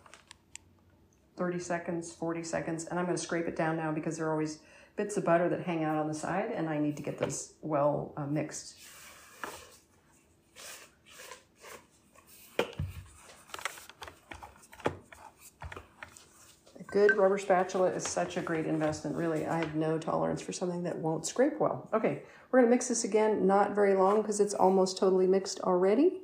30 1.36 1.58
seconds, 1.58 2.12
40 2.12 2.44
seconds, 2.44 2.84
and 2.84 2.98
I'm 2.98 3.06
going 3.06 3.16
to 3.16 3.22
scrape 3.22 3.48
it 3.48 3.56
down 3.56 3.76
now 3.76 3.90
because 3.90 4.16
there 4.16 4.26
are 4.26 4.30
always 4.30 4.60
bits 4.94 5.16
of 5.16 5.24
butter 5.24 5.48
that 5.48 5.62
hang 5.62 5.82
out 5.82 5.96
on 5.96 6.06
the 6.06 6.14
side, 6.14 6.52
and 6.54 6.68
I 6.68 6.78
need 6.78 6.96
to 6.98 7.02
get 7.02 7.18
those 7.18 7.54
well 7.60 8.12
uh, 8.16 8.26
mixed. 8.26 8.76
Good 16.94 17.16
rubber 17.16 17.38
spatula 17.38 17.88
is 17.88 18.04
such 18.04 18.36
a 18.36 18.40
great 18.40 18.66
investment. 18.66 19.16
Really, 19.16 19.46
I 19.46 19.58
have 19.58 19.74
no 19.74 19.98
tolerance 19.98 20.40
for 20.40 20.52
something 20.52 20.84
that 20.84 20.96
won't 20.96 21.26
scrape 21.26 21.58
well. 21.58 21.88
Okay, 21.92 22.22
we're 22.52 22.62
to 22.62 22.68
mix 22.68 22.86
this 22.86 23.02
again, 23.02 23.48
not 23.48 23.74
very 23.74 23.94
long 23.94 24.22
because 24.22 24.38
it's 24.38 24.54
almost 24.54 24.96
totally 24.96 25.26
mixed 25.26 25.58
already. 25.62 26.20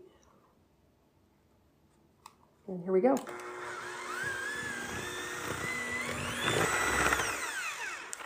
And 2.68 2.80
here 2.84 2.92
we 2.92 3.00
go. 3.00 3.16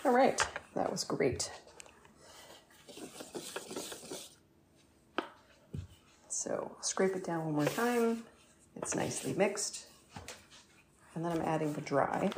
All 0.04 0.12
right, 0.12 0.46
that 0.74 0.92
was 0.92 1.02
great. 1.02 1.50
So 6.28 6.76
scrape 6.82 7.16
it 7.16 7.24
down 7.24 7.46
one 7.46 7.54
more 7.54 7.64
time. 7.64 8.24
It's 8.76 8.94
nicely 8.94 9.32
mixed. 9.32 9.86
And 11.14 11.24
then 11.24 11.32
I'm 11.32 11.42
adding 11.42 11.72
the 11.72 11.80
dry. 11.80 12.30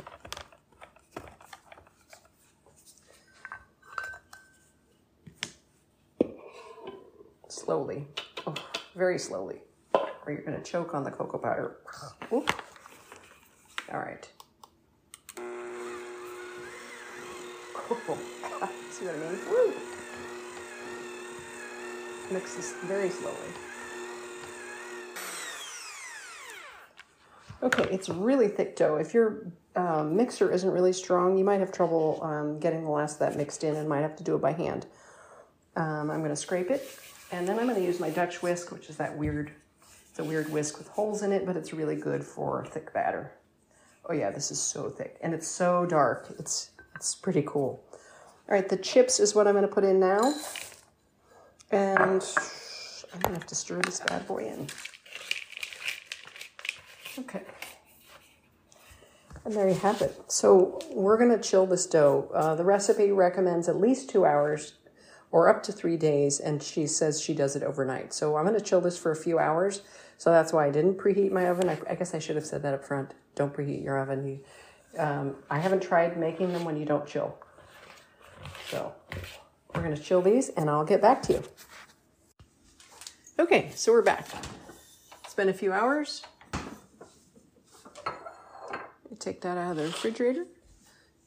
Slowly, 7.47 8.07
oh, 8.45 8.53
very 8.95 9.19
slowly, 9.19 9.57
or 9.93 10.31
you're 10.31 10.41
gonna 10.41 10.63
choke 10.63 10.93
on 10.93 11.03
the 11.03 11.11
cocoa 11.11 11.37
powder. 11.37 11.77
Oop. 12.31 12.49
All 13.91 13.99
right. 13.99 14.29
Oh, 17.89 18.17
see 18.91 19.05
what 19.05 19.15
I 19.15 19.19
mean? 19.19 19.39
Woo! 19.49 19.73
Mix 22.31 22.55
this 22.55 22.73
very 22.83 23.09
slowly. 23.09 23.66
Okay, 27.67 27.83
it's 27.91 28.07
really 28.07 28.47
thick 28.47 28.77
dough. 28.77 28.95
If 28.95 29.13
your 29.13 29.51
um, 29.75 30.15
mixer 30.15 30.49
isn't 30.49 30.71
really 30.71 30.93
strong, 30.93 31.37
you 31.37 31.43
might 31.43 31.59
have 31.59 31.69
trouble 31.69 32.17
um, 32.23 32.59
getting 32.61 32.85
the 32.85 32.89
last 32.89 33.15
of 33.15 33.19
that 33.19 33.35
mixed 33.35 33.65
in 33.65 33.75
and 33.75 33.89
might 33.89 33.99
have 33.99 34.15
to 34.15 34.23
do 34.23 34.35
it 34.35 34.41
by 34.41 34.53
hand. 34.53 34.85
Um, 35.75 36.09
I'm 36.09 36.19
going 36.19 36.29
to 36.29 36.35
scrape 36.37 36.71
it, 36.71 36.87
and 37.29 37.45
then 37.45 37.59
I'm 37.59 37.65
going 37.65 37.75
to 37.75 37.83
use 37.83 37.99
my 37.99 38.09
Dutch 38.09 38.41
whisk, 38.41 38.71
which 38.71 38.89
is 38.89 38.95
that 38.95 39.17
weird, 39.17 39.51
it's 40.09 40.17
a 40.17 40.23
weird 40.23 40.49
whisk 40.49 40.77
with 40.77 40.87
holes 40.87 41.23
in 41.23 41.33
it, 41.33 41.45
but 41.45 41.57
it's 41.57 41.73
really 41.73 41.97
good 41.97 42.23
for 42.23 42.65
thick 42.67 42.93
batter. 42.93 43.33
Oh 44.09 44.13
yeah, 44.13 44.31
this 44.31 44.49
is 44.49 44.61
so 44.61 44.89
thick, 44.89 45.17
and 45.19 45.33
it's 45.33 45.49
so 45.49 45.85
dark. 45.85 46.33
It's 46.39 46.71
it's 46.95 47.15
pretty 47.15 47.43
cool. 47.45 47.83
All 48.47 48.55
right, 48.55 48.69
the 48.69 48.77
chips 48.77 49.19
is 49.19 49.35
what 49.35 49.45
I'm 49.45 49.55
going 49.55 49.67
to 49.67 49.73
put 49.73 49.83
in 49.83 49.99
now. 49.99 50.33
And 51.71 52.23
I'm 53.13 53.19
going 53.19 53.33
to 53.33 53.39
have 53.39 53.47
to 53.47 53.55
stir 53.55 53.81
this 53.81 53.99
bad 53.99 54.25
boy 54.25 54.45
in. 54.45 54.67
Okay. 57.19 57.43
And 59.47 59.55
there 59.55 59.69
you 59.69 59.75
have 59.75 60.01
it. 60.01 60.29
So 60.29 60.77
we're 60.91 61.17
going 61.17 61.31
to 61.31 61.41
chill 61.41 61.65
this 61.65 61.85
dough. 61.85 62.29
Uh, 62.33 62.55
the 62.55 62.65
recipe 62.65 63.11
recommends 63.11 63.69
at 63.69 63.77
least 63.77 64.09
two 64.09 64.25
hours 64.25 64.73
or 65.31 65.47
up 65.47 65.63
to 65.63 65.71
three 65.71 65.95
days, 65.95 66.41
and 66.41 66.61
she 66.61 66.85
says 66.85 67.21
she 67.21 67.33
does 67.33 67.55
it 67.55 67.63
overnight. 67.63 68.13
So 68.13 68.35
I'm 68.35 68.45
going 68.45 68.59
to 68.59 68.63
chill 68.63 68.81
this 68.81 68.97
for 68.97 69.09
a 69.09 69.15
few 69.15 69.39
hours. 69.39 69.83
So 70.17 70.31
that's 70.31 70.51
why 70.51 70.67
I 70.67 70.69
didn't 70.69 70.97
preheat 70.97 71.31
my 71.31 71.47
oven. 71.47 71.69
I, 71.69 71.79
I 71.89 71.95
guess 71.95 72.13
I 72.13 72.19
should 72.19 72.35
have 72.35 72.45
said 72.45 72.61
that 72.63 72.73
up 72.73 72.83
front. 72.83 73.13
Don't 73.35 73.53
preheat 73.53 73.81
your 73.85 73.97
oven. 73.97 74.27
You, 74.27 74.99
um, 74.99 75.37
I 75.49 75.59
haven't 75.59 75.81
tried 75.81 76.19
making 76.19 76.51
them 76.51 76.65
when 76.65 76.75
you 76.75 76.83
don't 76.83 77.07
chill. 77.07 77.37
So 78.69 78.93
we're 79.73 79.81
going 79.81 79.95
to 79.95 80.03
chill 80.03 80.21
these 80.21 80.49
and 80.49 80.69
I'll 80.69 80.83
get 80.83 81.01
back 81.01 81.21
to 81.21 81.33
you. 81.33 81.43
Okay, 83.39 83.71
so 83.75 83.93
we're 83.93 84.01
back. 84.01 84.27
It's 85.23 85.35
been 85.35 85.47
a 85.47 85.53
few 85.53 85.71
hours. 85.71 86.23
Take 89.19 89.41
that 89.41 89.57
out 89.57 89.71
of 89.71 89.77
the 89.77 89.83
refrigerator. 89.83 90.45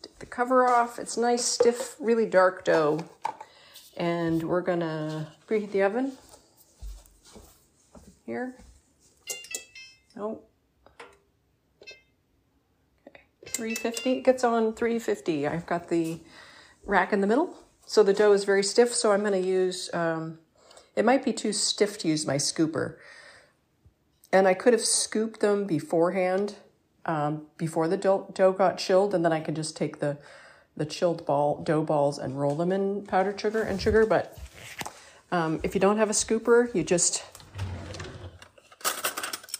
Take 0.02 0.18
the 0.18 0.26
cover 0.26 0.66
off. 0.66 0.98
It's 0.98 1.16
nice, 1.16 1.44
stiff, 1.44 1.96
really 2.00 2.26
dark 2.26 2.64
dough. 2.64 3.00
And 3.96 4.42
we're 4.42 4.62
to 4.80 5.26
preheat 5.48 5.72
the 5.72 5.82
oven. 5.82 6.12
Here. 8.24 8.54
Nope. 10.16 10.48
Okay, 13.08 13.22
350. 13.46 14.12
It 14.12 14.24
gets 14.24 14.44
on 14.44 14.72
350. 14.74 15.46
I've 15.46 15.66
got 15.66 15.88
the 15.88 16.20
rack 16.84 17.12
in 17.12 17.20
the 17.20 17.26
middle. 17.26 17.54
So 17.86 18.02
the 18.02 18.12
dough 18.12 18.32
is 18.32 18.44
very 18.44 18.62
stiff, 18.62 18.94
so 18.94 19.12
I'm 19.12 19.22
to 19.32 19.46
use, 19.46 19.90
um, 19.92 20.38
it 20.94 21.04
might 21.04 21.24
be 21.24 21.32
too 21.32 21.52
stiff 21.52 21.98
to 21.98 22.08
use 22.08 22.24
my 22.24 22.36
scooper. 22.36 22.96
And 24.32 24.46
I 24.46 24.54
could 24.54 24.72
have 24.72 24.84
scooped 24.84 25.40
them 25.40 25.66
beforehand, 25.66 26.54
um, 27.06 27.46
before 27.56 27.88
the 27.88 27.96
dough, 27.96 28.28
dough 28.34 28.52
got 28.52 28.78
chilled, 28.78 29.14
and 29.14 29.24
then 29.24 29.32
I 29.32 29.40
could 29.40 29.56
just 29.56 29.76
take 29.76 30.00
the, 30.00 30.18
the 30.76 30.84
chilled 30.84 31.24
ball 31.26 31.62
dough 31.62 31.82
balls 31.82 32.18
and 32.18 32.38
roll 32.38 32.54
them 32.54 32.72
in 32.72 33.04
powdered 33.06 33.40
sugar 33.40 33.62
and 33.62 33.80
sugar. 33.80 34.06
But 34.06 34.38
um, 35.32 35.60
if 35.62 35.74
you 35.74 35.80
don't 35.80 35.96
have 35.96 36.10
a 36.10 36.14
scooper, 36.14 36.74
you 36.74 36.82
just 36.82 37.24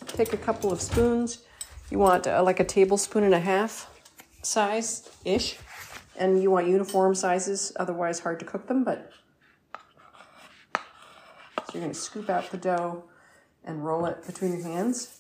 take 0.07 0.33
a 0.33 0.39
couple 0.39 0.73
of 0.73 0.81
spoons. 0.81 1.45
You 1.91 1.99
want 1.99 2.27
uh, 2.27 2.43
like 2.43 2.61
a 2.61 2.65
tablespoon 2.65 3.25
and 3.25 3.35
a 3.35 3.41
half 3.41 3.89
size 4.43 5.11
ish 5.25 5.59
and 6.21 6.43
you 6.43 6.51
want 6.51 6.69
uniform 6.69 7.15
sizes, 7.15 7.73
otherwise 7.77 8.21
hard 8.21 8.39
to 8.41 8.45
cook 8.45 8.67
them, 8.69 8.85
but 8.85 9.11
so 10.75 10.81
you're 11.75 11.83
going 11.83 11.93
to 11.93 11.99
scoop 11.99 12.29
out 12.29 12.51
the 12.51 12.59
dough 12.59 13.05
and 13.65 13.85
roll 13.85 14.05
it 14.07 14.27
between 14.27 14.53
your 14.53 14.63
hands. 14.63 15.20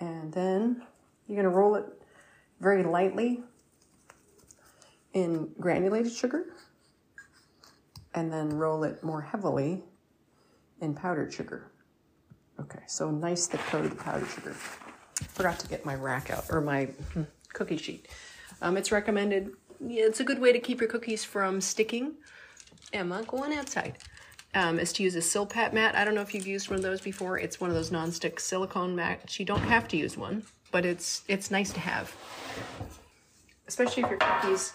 And 0.00 0.32
then 0.32 0.82
you're 1.26 1.36
going 1.36 1.50
to 1.50 1.56
roll 1.56 1.76
it 1.76 1.84
very 2.60 2.82
lightly 2.82 3.42
in 5.12 5.50
granulated 5.60 6.12
sugar 6.12 6.46
and 8.14 8.32
then 8.32 8.50
roll 8.50 8.84
it 8.84 9.02
more 9.02 9.20
heavily 9.20 9.82
in 10.80 10.94
powdered 10.94 11.32
sugar. 11.32 11.70
Okay, 12.58 12.80
so 12.86 13.10
nice 13.10 13.46
thick 13.46 13.60
coat 13.60 13.84
of 13.84 13.90
the 13.90 14.02
powdered 14.02 14.28
sugar. 14.28 14.52
Forgot 14.52 15.58
to 15.60 15.68
get 15.68 15.84
my 15.84 15.94
rack 15.94 16.30
out 16.30 16.44
or 16.50 16.60
my 16.60 16.88
cookie 17.52 17.76
sheet. 17.76 18.08
Um, 18.62 18.76
it's 18.76 18.92
recommended. 18.92 19.50
Yeah, 19.80 20.04
it's 20.04 20.20
a 20.20 20.24
good 20.24 20.38
way 20.38 20.52
to 20.52 20.58
keep 20.58 20.80
your 20.80 20.88
cookies 20.88 21.24
from 21.24 21.60
sticking. 21.60 22.14
Emma, 22.92 23.22
go 23.26 23.38
on 23.38 23.52
outside. 23.52 23.98
Um, 24.52 24.80
is 24.80 24.92
to 24.94 25.04
use 25.04 25.14
a 25.14 25.20
Silpat 25.20 25.72
mat. 25.72 25.94
I 25.94 26.04
don't 26.04 26.16
know 26.16 26.22
if 26.22 26.34
you've 26.34 26.46
used 26.46 26.70
one 26.70 26.76
of 26.76 26.82
those 26.82 27.00
before. 27.00 27.38
It's 27.38 27.60
one 27.60 27.70
of 27.70 27.76
those 27.76 27.92
non-stick 27.92 28.40
silicone 28.40 28.96
mats. 28.96 29.38
You 29.38 29.46
don't 29.46 29.60
have 29.60 29.86
to 29.88 29.96
use 29.96 30.16
one, 30.16 30.42
but 30.72 30.84
it's 30.84 31.22
it's 31.28 31.52
nice 31.52 31.72
to 31.72 31.78
have, 31.78 32.12
especially 33.68 34.02
if 34.02 34.10
your 34.10 34.18
cookies 34.18 34.72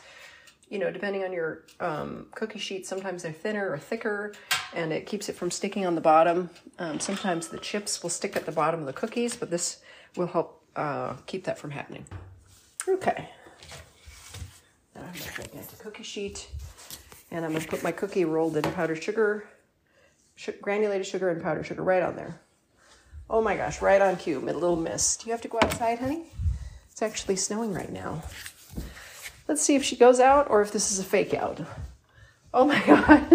you 0.70 0.80
know, 0.80 0.92
depending 0.92 1.24
on 1.24 1.32
your 1.32 1.64
um, 1.80 2.28
cookie 2.34 2.60
sheet, 2.60 2.88
sometimes 2.88 3.24
they're 3.24 3.32
thinner 3.32 3.70
or 3.70 3.78
thicker, 3.78 4.34
and 4.74 4.92
it 4.92 5.06
keeps 5.06 5.30
it 5.30 5.34
from 5.36 5.52
sticking 5.52 5.86
on 5.86 5.96
the 5.96 6.02
bottom. 6.02 6.50
Um, 6.80 7.00
sometimes 7.00 7.50
the 7.50 7.60
chips 7.60 8.02
will 8.02 8.10
stick 8.10 8.36
at 8.36 8.46
the 8.46 8.52
bottom 8.52 8.80
of 8.80 8.86
the 8.86 8.94
cookies, 8.94 9.36
but 9.36 9.52
this 9.52 9.80
will 10.16 10.28
help 10.28 10.64
uh, 10.76 11.14
keep 11.28 11.44
that 11.44 11.60
from 11.60 11.72
happening. 11.72 12.06
Okay. 12.88 13.30
Now 14.96 15.02
I'm 15.02 15.14
going 15.38 15.66
to 15.66 15.76
cookie 15.78 16.04
sheet, 16.04 16.50
and 17.32 17.46
I'm 17.46 17.52
going 17.52 17.64
to 17.64 17.68
put 17.68 17.84
my 17.84 17.92
cookie 17.92 18.26
rolled 18.26 18.58
in 18.58 18.64
powdered 18.64 19.04
sugar, 19.04 19.48
granulated 20.62 21.06
sugar, 21.06 21.30
and 21.30 21.42
powdered 21.42 21.66
sugar 21.66 21.84
right 21.84 22.04
on 22.04 22.16
there. 22.16 22.40
Oh 23.30 23.42
my 23.42 23.56
gosh, 23.56 23.82
right 23.82 24.02
on 24.02 24.18
cue, 24.18 24.40
a 24.40 24.42
little 24.52 24.76
mist. 24.76 25.22
Do 25.22 25.28
you 25.28 25.32
have 25.32 25.42
to 25.42 25.48
go 25.48 25.60
outside, 25.62 26.00
honey? 26.00 26.24
It's 26.92 27.02
actually 27.02 27.36
snowing 27.36 27.74
right 27.74 27.92
now. 27.92 28.24
Let's 29.48 29.62
see 29.62 29.76
if 29.76 29.84
she 29.84 29.96
goes 29.96 30.20
out 30.20 30.50
or 30.50 30.62
if 30.62 30.72
this 30.72 30.92
is 30.92 31.00
a 31.00 31.04
fake 31.04 31.34
out. 31.34 31.60
Oh 32.54 32.66
my 32.66 32.82
God. 32.86 33.26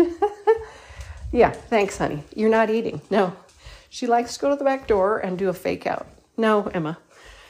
yeah, 1.33 1.51
thanks, 1.51 1.99
honey. 1.99 2.25
You're 2.35 2.51
not 2.51 2.71
eating. 2.71 3.01
No. 3.11 3.35
She 3.89 4.07
likes 4.07 4.35
to 4.35 4.41
go 4.41 4.51
to 4.51 4.57
the 4.57 4.65
back 4.65 4.87
door 4.87 5.19
and 5.19 5.37
do 5.39 5.49
a 5.49 5.53
fake 5.53 5.87
out. 5.87 6.07
No, 6.37 6.69
Emma. 6.69 6.99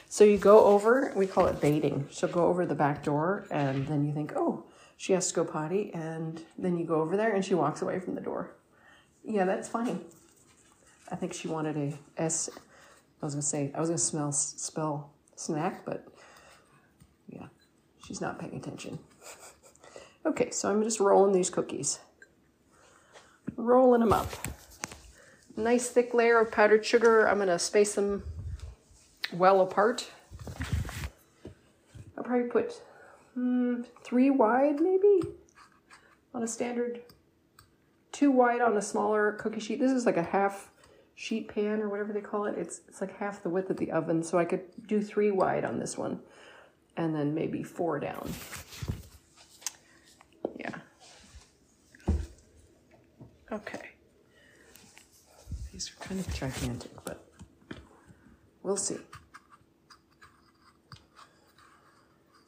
So 0.09 0.23
you 0.23 0.37
go 0.37 0.65
over, 0.65 1.13
we 1.15 1.27
call 1.27 1.45
it 1.45 1.61
baiting. 1.61 2.07
She'll 2.11 2.29
go 2.29 2.47
over 2.47 2.65
the 2.65 2.75
back 2.75 3.03
door 3.03 3.45
and 3.49 3.87
then 3.87 4.03
you 4.05 4.13
think, 4.13 4.33
oh, 4.35 4.65
she 4.97 5.13
has 5.13 5.29
to 5.29 5.35
go 5.35 5.45
potty. 5.45 5.91
And 5.93 6.41
then 6.57 6.77
you 6.77 6.85
go 6.85 6.95
over 6.95 7.15
there 7.15 7.33
and 7.33 7.45
she 7.45 7.53
walks 7.53 7.81
away 7.81 7.99
from 7.99 8.15
the 8.15 8.21
door. 8.21 8.51
Yeah, 9.23 9.45
that's 9.45 9.69
fine. 9.69 10.01
I 11.11 11.15
think 11.15 11.33
she 11.33 11.47
wanted 11.47 11.77
a 11.77 12.21
S. 12.21 12.49
I 13.21 13.25
was 13.25 13.35
gonna 13.35 13.41
say 13.41 13.71
I 13.75 13.79
was 13.79 13.89
gonna 13.89 13.97
smell 13.97 14.31
spell 14.31 15.11
snack, 15.35 15.85
but 15.85 16.07
yeah. 17.27 17.47
She's 18.05 18.21
not 18.21 18.39
paying 18.39 18.55
attention. 18.55 18.99
okay, 20.25 20.49
so 20.51 20.69
I'm 20.69 20.83
just 20.83 20.99
rolling 20.99 21.33
these 21.33 21.49
cookies. 21.49 21.99
Rolling 23.55 24.01
them 24.01 24.13
up. 24.13 24.27
Nice 25.55 25.89
thick 25.89 26.13
layer 26.13 26.39
of 26.39 26.51
powdered 26.51 26.85
sugar. 26.85 27.27
I'm 27.27 27.39
to 27.39 27.59
space 27.59 27.95
them 27.95 28.23
well 29.33 29.61
apart. 29.61 30.09
I'll 32.17 32.23
probably 32.23 32.49
put 32.49 32.81
hmm, 33.33 33.81
three 34.03 34.29
wide, 34.29 34.79
maybe, 34.79 35.21
on 36.33 36.43
a 36.43 36.47
standard, 36.47 37.01
two 38.21 38.29
wide 38.29 38.61
on 38.61 38.77
a 38.77 38.81
smaller 38.83 39.31
cookie 39.31 39.59
sheet. 39.59 39.79
This 39.79 39.91
is 39.91 40.05
like 40.05 40.15
a 40.15 40.21
half 40.21 40.69
sheet 41.15 41.47
pan 41.47 41.81
or 41.81 41.89
whatever 41.89 42.13
they 42.13 42.21
call 42.21 42.45
it. 42.45 42.55
It's, 42.55 42.81
it's 42.87 43.01
like 43.01 43.17
half 43.17 43.41
the 43.41 43.49
width 43.49 43.71
of 43.71 43.77
the 43.77 43.91
oven, 43.91 44.21
so 44.21 44.37
I 44.37 44.45
could 44.45 44.61
do 44.85 45.01
three 45.01 45.31
wide 45.31 45.65
on 45.65 45.79
this 45.79 45.97
one 45.97 46.19
and 46.95 47.15
then 47.15 47.33
maybe 47.33 47.63
four 47.63 47.99
down. 47.99 48.31
Yeah. 50.59 50.75
Okay. 53.51 53.89
These 55.73 55.89
are 55.89 56.03
kind 56.03 56.19
of 56.19 56.31
gigantic, 56.31 56.91
but 57.03 57.25
we'll 58.61 58.77
see. 58.77 58.97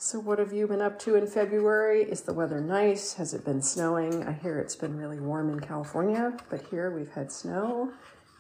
So, 0.06 0.20
what 0.20 0.38
have 0.38 0.52
you 0.52 0.68
been 0.68 0.82
up 0.82 1.00
to 1.00 1.16
in 1.16 1.28
February? 1.28 2.04
Is 2.04 2.24
the 2.24 2.34
weather 2.34 2.60
nice? 2.60 3.14
Has 3.14 3.34
it 3.34 3.46
been 3.46 3.62
snowing? 3.62 4.28
I 4.28 4.34
hear 4.34 4.60
it's 4.60 4.76
been 4.76 4.98
really 4.98 5.22
warm 5.22 5.50
in 5.50 5.62
California, 5.62 6.34
but 6.50 6.66
here 6.70 6.92
we've 6.92 7.14
had 7.14 7.32
snow, 7.32 7.90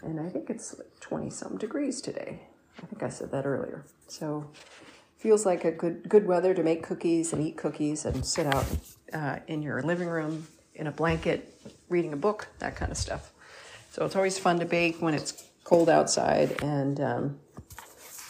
and 0.02 0.19
I 0.19 0.28
think 0.28 0.49
it's 0.49 0.78
like 0.78 0.99
20 0.99 1.30
some 1.30 1.58
degrees 1.58 2.02
today. 2.02 2.41
I 2.80 2.86
think 2.88 3.02
I 3.02 3.08
said 3.08 3.32
that 3.32 3.45
earlier. 3.45 3.86
So, 4.10 4.52
feels 5.15 5.45
like 5.45 5.63
a 5.63 5.71
good 5.71 6.10
good 6.10 6.28
weather 6.28 6.54
to 6.54 6.63
make 6.63 6.84
cookies 6.84 7.32
and 7.32 7.41
eat 7.41 7.56
cookies 7.56 8.04
and 8.04 8.26
sit 8.26 8.45
out 8.45 8.65
uh, 9.13 9.39
in 9.47 9.62
your 9.62 9.82
living 9.84 10.10
room 10.10 10.45
in 10.76 10.88
a 10.88 10.91
blanket 10.91 11.58
reading 11.88 12.12
a 12.12 12.17
book 12.17 12.49
that 12.60 12.76
kind 12.76 12.91
of 12.91 12.97
stuff 12.97 13.32
so 13.89 14.04
it's 14.04 14.17
always 14.17 14.38
fun 14.38 14.60
to 14.60 14.65
bake 14.65 15.02
when 15.02 15.13
it's 15.13 15.45
cold 15.63 15.88
outside 15.88 16.62
and 16.62 16.99
um, 16.99 17.39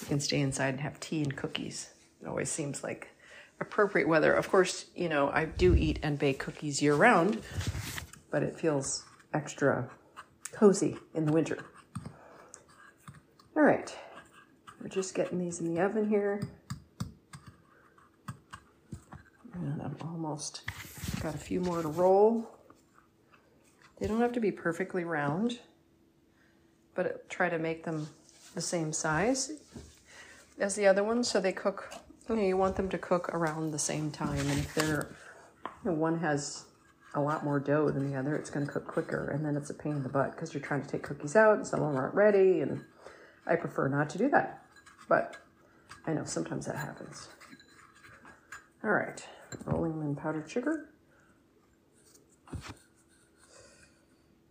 you 0.02 0.06
can 0.06 0.20
stay 0.20 0.40
inside 0.40 0.76
and 0.76 0.82
have 0.82 1.00
tea 1.00 1.24
and 1.24 1.36
cookies 1.36 1.90
it 2.22 2.28
always 2.28 2.52
seems 2.52 2.84
like 2.84 3.13
appropriate 3.64 4.08
weather 4.08 4.34
of 4.34 4.50
course 4.50 4.86
you 4.96 5.10
know 5.10 5.30
i 5.34 5.46
do 5.46 5.74
eat 5.76 6.00
and 6.04 6.20
bake 6.20 6.40
cookies 6.40 6.82
year 6.82 6.96
round 6.96 7.42
but 8.30 8.44
it 8.44 8.58
feels 8.60 9.04
extra 9.34 9.90
cozy 10.52 10.98
in 11.16 11.26
the 11.26 11.32
winter 11.32 11.58
all 13.58 13.64
right 13.64 13.96
we're 14.82 14.90
just 14.90 15.16
getting 15.16 15.40
these 15.40 15.60
in 15.60 15.74
the 15.74 15.82
oven 15.82 16.08
here 16.08 16.42
and 19.56 19.82
I'm 19.82 19.96
almost 20.02 20.62
got 21.22 21.36
a 21.36 21.38
few 21.38 21.60
more 21.60 21.82
to 21.82 21.88
roll. 21.88 22.50
They 24.00 24.08
don't 24.08 24.22
have 24.22 24.34
to 24.34 24.40
be 24.40 24.52
perfectly 24.52 25.04
round, 25.04 25.60
but 26.96 27.30
try 27.30 27.50
to 27.50 27.60
make 27.60 27.84
them 27.84 28.08
the 28.56 28.62
same 28.62 28.92
size 28.92 29.52
as 30.60 30.76
the 30.76 30.88
other 30.88 31.04
ones 31.04 31.30
so 31.30 31.40
they 31.40 31.54
cook. 31.54 31.94
You, 32.30 32.36
know, 32.36 32.42
you 32.42 32.58
want 32.58 32.76
them 32.76 32.90
to 32.90 32.98
cook 32.98 33.30
around 33.30 33.72
the 33.72 33.80
same 33.80 34.12
time, 34.12 34.40
and 34.40 34.60
if 34.60 34.74
they're 34.74 35.16
you 35.84 35.92
know, 35.92 35.98
one 35.98 36.20
has 36.20 36.66
a 37.16 37.22
lot 37.22 37.44
more 37.44 37.60
dough 37.60 37.90
than 37.90 38.10
the 38.10 38.18
other, 38.18 38.36
it's 38.36 38.50
going 38.50 38.66
to 38.66 38.72
cook 38.72 38.88
quicker, 38.88 39.30
and 39.30 39.46
then 39.46 39.56
it's 39.56 39.70
a 39.70 39.74
pain 39.74 39.94
in 39.94 40.04
the 40.04 40.10
butt 40.10 40.32
because 40.32 40.54
you're 40.54 40.64
trying 40.64 40.82
to 40.82 40.88
take 40.88 41.04
cookies 41.04 41.36
out 41.36 41.58
and 41.58 41.68
some 41.68 41.82
of 41.82 41.88
them 41.88 41.98
aren't 41.98 42.16
ready, 42.16 42.62
and 42.62 42.84
I 43.46 43.56
prefer 43.56 43.88
not 43.90 44.10
to 44.12 44.18
do 44.18 44.30
that. 44.30 44.66
But 45.10 45.38
I 46.08 46.14
know 46.14 46.24
sometimes 46.24 46.66
that 46.66 46.78
happens. 46.78 47.28
All 48.84 48.92
right 48.92 49.26
rolling 49.66 50.02
in 50.02 50.16
powdered 50.16 50.50
sugar. 50.50 50.90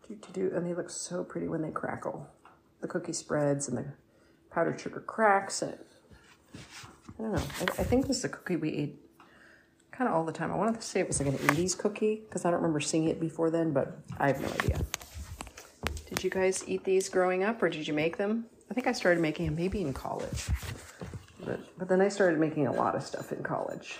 Do, 0.08 0.14
do, 0.14 0.32
do. 0.32 0.52
And 0.54 0.66
they 0.66 0.74
look 0.74 0.90
so 0.90 1.24
pretty 1.24 1.48
when 1.48 1.62
they 1.62 1.70
crackle. 1.70 2.28
The 2.80 2.88
cookie 2.88 3.12
spreads 3.12 3.68
and 3.68 3.78
the 3.78 3.84
powdered 4.50 4.80
sugar 4.80 5.00
cracks. 5.00 5.62
And 5.62 5.72
it, 5.74 5.86
I 7.18 7.22
don't 7.22 7.32
know. 7.32 7.42
I, 7.60 7.62
I 7.62 7.84
think 7.84 8.06
this 8.06 8.18
is 8.18 8.24
a 8.24 8.28
cookie 8.28 8.56
we 8.56 8.70
eat 8.70 8.96
kind 9.92 10.08
of 10.08 10.16
all 10.16 10.24
the 10.24 10.32
time. 10.32 10.50
I 10.50 10.56
wanted 10.56 10.80
to 10.80 10.86
say 10.86 11.00
it 11.00 11.08
was 11.08 11.20
like 11.20 11.28
an 11.28 11.38
80s 11.38 11.76
cookie 11.76 12.22
because 12.24 12.44
I 12.44 12.50
don't 12.50 12.60
remember 12.60 12.80
seeing 12.80 13.08
it 13.08 13.20
before 13.20 13.50
then, 13.50 13.72
but 13.72 13.98
I 14.18 14.28
have 14.28 14.40
no 14.40 14.48
idea. 14.48 14.80
Did 16.06 16.24
you 16.24 16.30
guys 16.30 16.64
eat 16.66 16.84
these 16.84 17.08
growing 17.08 17.44
up 17.44 17.62
or 17.62 17.68
did 17.68 17.86
you 17.86 17.94
make 17.94 18.16
them? 18.16 18.46
I 18.70 18.74
think 18.74 18.86
I 18.86 18.92
started 18.92 19.20
making 19.20 19.46
them 19.46 19.56
maybe 19.56 19.80
in 19.80 19.92
college. 19.92 20.48
But, 21.44 21.60
but 21.78 21.88
then 21.88 22.00
I 22.00 22.08
started 22.08 22.40
making 22.40 22.66
a 22.66 22.72
lot 22.72 22.94
of 22.94 23.02
stuff 23.02 23.32
in 23.32 23.42
college. 23.42 23.98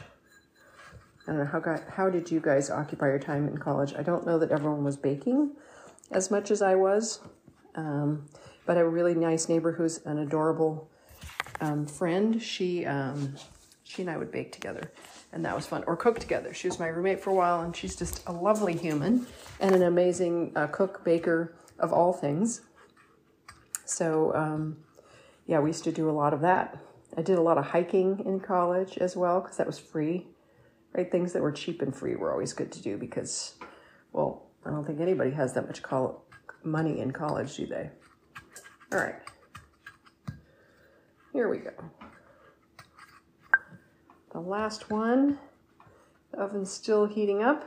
I 1.27 1.33
don't 1.33 1.39
know 1.39 1.45
how 1.47 1.61
got, 1.61 1.83
how 1.89 2.11
did 2.11 2.31
you 2.31 2.41
guys 2.41 2.71
occupy 2.71 3.07
your 3.07 3.19
time 3.19 3.47
in 3.47 3.59
college? 3.59 3.95
I 3.95 4.03
don't 4.03 4.27
know 4.27 4.39
that 4.39 4.51
everyone 4.51 4.83
was 4.83 4.97
baking 4.97 5.53
as 6.11 6.31
much 6.31 6.51
as 6.51 6.63
I 6.63 6.75
was, 6.75 7.21
um, 7.75 8.27
but 8.67 8.77
a 8.77 8.87
really 8.87 9.15
nice 9.15 9.49
neighbor 9.49 9.73
who's 9.73 9.99
an 10.05 10.19
adorable 10.19 10.91
um, 11.63 11.87
friend. 11.87 12.43
She 12.43 12.85
um, 12.85 13.35
she 13.85 14.03
and 14.03 14.11
I 14.11 14.17
would 14.17 14.31
bake 14.31 14.53
together, 14.53 14.93
and 15.33 15.45
that 15.45 15.55
was 15.55 15.67
fun. 15.67 15.85
Or 15.87 15.97
cook 15.97 16.19
together. 16.19 16.53
She 16.53 16.69
was 16.69 16.79
my 16.79 16.89
roommate 16.89 17.21
for 17.21 17.31
a 17.31 17.35
while, 17.35 17.63
and 17.63 17.75
she's 17.75 17.97
just 17.97 18.23
a 18.27 18.33
lovely 18.33 18.77
human 18.77 19.27
and 19.61 19.75
an 19.75 19.83
amazing 19.83 20.53
uh, 20.57 20.67
cook 20.67 21.05
baker 21.05 21.55
of 21.79 21.93
all 21.93 22.13
things. 22.13 22.61
So 23.85 24.35
um, 24.35 24.77
yeah, 25.47 25.61
we 25.61 25.71
used 25.71 25.85
to 25.85 25.93
do 25.93 26.11
a 26.11 26.13
lot 26.13 26.35
of 26.35 26.41
that. 26.43 26.79
I 27.17 27.23
did 27.23 27.39
a 27.39 27.43
lot 27.43 27.59
of 27.59 27.67
hiking 27.67 28.23
in 28.25 28.41
college 28.41 28.99
as 28.99 29.17
well 29.17 29.41
because 29.41 29.57
that 29.59 29.67
was 29.67 29.79
free 29.79 30.27
right? 30.95 31.11
Things 31.11 31.33
that 31.33 31.43
were 31.43 31.53
cheap 31.53 31.83
and 31.83 31.95
free 31.95 32.17
were 32.17 32.33
always 32.33 32.53
good 32.53 32.73
to 32.73 32.83
do 32.83 32.97
because, 32.97 33.55
well, 34.13 34.47
I 34.65 34.71
don't 34.71 34.85
think 34.85 35.01
anybody 35.01 35.31
has 35.31 35.55
that 35.55 35.67
much 35.67 35.83
col- 35.83 36.25
money 36.63 37.01
in 37.01 37.11
college, 37.11 37.57
do 37.57 37.67
they? 37.67 37.91
All 38.93 38.99
right. 38.99 39.17
Here 41.33 41.49
we 41.49 41.59
go. 41.59 41.73
The 44.33 44.41
last 44.41 44.91
one. 44.91 45.39
The 46.31 46.39
oven's 46.39 46.71
still 46.71 47.07
heating 47.07 47.43
up. 47.43 47.65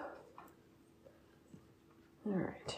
All 2.26 2.34
right. 2.34 2.78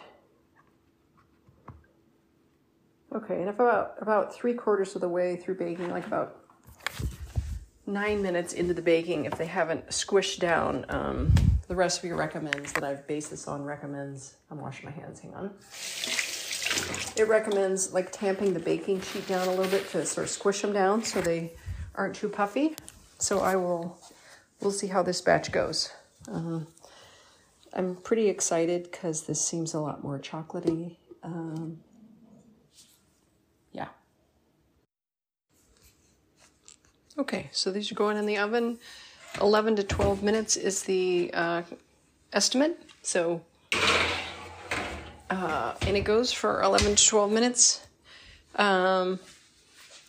Okay, 3.15 3.39
and 3.39 3.49
about 3.49 3.95
about 4.01 4.35
three 4.35 4.53
quarters 4.53 4.95
of 4.95 5.01
the 5.01 5.07
way 5.07 5.37
through 5.37 5.55
baking, 5.55 5.89
like 5.89 6.05
about 6.05 6.43
nine 7.85 8.21
minutes 8.21 8.53
into 8.53 8.73
the 8.73 8.81
baking 8.81 9.25
if 9.25 9.37
they 9.37 9.45
haven't 9.45 9.87
squished 9.87 10.39
down. 10.39 10.85
Um, 10.89 11.33
the 11.67 11.75
recipe 11.75 12.11
recommends 12.11 12.73
that 12.73 12.83
I've 12.83 13.07
based 13.07 13.31
this 13.31 13.47
on 13.47 13.63
recommends. 13.63 14.35
I'm 14.51 14.59
washing 14.59 14.85
my 14.85 14.91
hands, 14.91 15.21
hang 15.21 15.33
on. 15.33 15.51
It 17.15 17.27
recommends 17.27 17.93
like 17.93 18.11
tamping 18.11 18.53
the 18.53 18.59
baking 18.59 19.01
sheet 19.01 19.27
down 19.27 19.47
a 19.47 19.51
little 19.51 19.71
bit 19.71 19.89
to 19.89 20.05
sort 20.05 20.25
of 20.25 20.29
squish 20.29 20.61
them 20.61 20.73
down 20.73 21.03
so 21.03 21.19
they 21.21 21.53
aren't 21.95 22.15
too 22.15 22.29
puffy. 22.29 22.75
So 23.17 23.39
I 23.39 23.55
will, 23.55 23.97
we'll 24.61 24.71
see 24.71 24.87
how 24.87 25.01
this 25.01 25.19
batch 25.21 25.51
goes. 25.51 25.91
Um, 26.31 26.67
I'm 27.73 27.95
pretty 27.95 28.29
excited 28.29 28.83
because 28.83 29.23
this 29.23 29.45
seems 29.45 29.73
a 29.73 29.79
lot 29.79 30.03
more 30.03 30.19
chocolatey. 30.19 30.95
Um, 31.23 31.79
yeah. 33.71 33.87
Okay, 37.17 37.49
so 37.51 37.71
these 37.71 37.91
are 37.91 37.95
going 37.95 38.17
in 38.17 38.25
the 38.25 38.37
oven. 38.37 38.77
11 39.41 39.75
to 39.77 39.83
12 39.83 40.23
minutes 40.23 40.55
is 40.55 40.83
the 40.83 41.31
uh, 41.33 41.61
estimate. 42.33 42.81
So, 43.01 43.41
uh, 45.29 45.73
and 45.81 45.97
it 45.97 46.03
goes 46.03 46.31
for 46.31 46.61
11 46.61 46.95
to 46.95 47.07
12 47.07 47.31
minutes. 47.31 47.85
Um, 48.55 49.19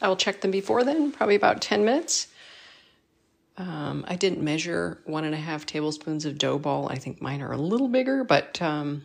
I 0.00 0.08
will 0.08 0.16
check 0.16 0.40
them 0.40 0.50
before 0.50 0.84
then, 0.84 1.12
probably 1.12 1.34
about 1.34 1.60
10 1.60 1.84
minutes. 1.84 2.28
Um, 3.56 4.04
I 4.06 4.14
didn't 4.14 4.40
measure 4.40 4.98
one 5.04 5.24
and 5.24 5.34
a 5.34 5.38
half 5.38 5.66
tablespoons 5.66 6.24
of 6.24 6.38
dough 6.38 6.58
ball. 6.58 6.88
I 6.88 6.96
think 6.96 7.20
mine 7.20 7.42
are 7.42 7.52
a 7.52 7.58
little 7.58 7.88
bigger, 7.88 8.22
but 8.22 8.62
um, 8.62 9.02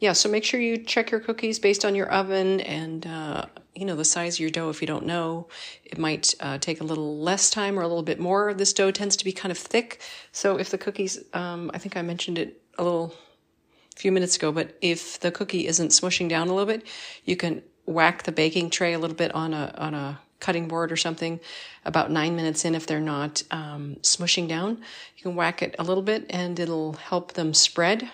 yeah, 0.00 0.12
so 0.12 0.28
make 0.28 0.44
sure 0.44 0.60
you 0.60 0.78
check 0.78 1.12
your 1.12 1.20
cookies 1.20 1.60
based 1.60 1.84
on 1.84 1.94
your 1.94 2.10
oven 2.10 2.60
and, 2.60 3.06
uh, 3.06 3.46
you 3.74 3.84
know, 3.84 3.94
the 3.94 4.04
size 4.04 4.34
of 4.34 4.40
your 4.40 4.50
dough. 4.50 4.68
If 4.68 4.80
you 4.80 4.88
don't 4.88 5.06
know, 5.06 5.46
it 5.84 5.96
might 5.96 6.34
uh, 6.40 6.58
take 6.58 6.80
a 6.80 6.84
little 6.84 7.18
less 7.18 7.48
time 7.48 7.78
or 7.78 7.82
a 7.82 7.88
little 7.88 8.02
bit 8.02 8.18
more. 8.18 8.52
This 8.52 8.72
dough 8.72 8.90
tends 8.90 9.16
to 9.16 9.24
be 9.24 9.32
kind 9.32 9.52
of 9.52 9.58
thick. 9.58 10.00
So 10.32 10.58
if 10.58 10.70
the 10.70 10.78
cookies, 10.78 11.22
um, 11.32 11.70
I 11.72 11.78
think 11.78 11.96
I 11.96 12.02
mentioned 12.02 12.38
it 12.38 12.60
a 12.76 12.82
little 12.82 13.14
few 13.96 14.12
minutes 14.12 14.36
ago, 14.36 14.52
but 14.52 14.76
if 14.80 15.18
the 15.20 15.32
cookie 15.32 15.66
isn't 15.66 15.88
smushing 15.88 16.28
down 16.28 16.48
a 16.48 16.54
little 16.54 16.66
bit, 16.66 16.86
you 17.24 17.36
can 17.36 17.62
whack 17.86 18.24
the 18.24 18.32
baking 18.32 18.70
tray 18.70 18.92
a 18.92 18.98
little 18.98 19.16
bit 19.16 19.34
on 19.34 19.54
a, 19.54 19.74
on 19.78 19.94
a 19.94 20.20
cutting 20.38 20.68
board 20.68 20.92
or 20.92 20.96
something 20.96 21.40
about 21.84 22.10
nine 22.10 22.36
minutes 22.36 22.64
in 22.64 22.74
if 22.74 22.86
they're 22.86 23.00
not 23.00 23.42
um, 23.50 23.96
smushing 24.02 24.48
down. 24.48 24.82
You 25.16 25.22
can 25.22 25.34
whack 25.34 25.62
it 25.62 25.74
a 25.78 25.84
little 25.84 26.02
bit 26.02 26.26
and 26.30 26.58
it'll 26.60 26.94
help 26.94 27.32
them 27.32 27.54
spread 27.54 28.10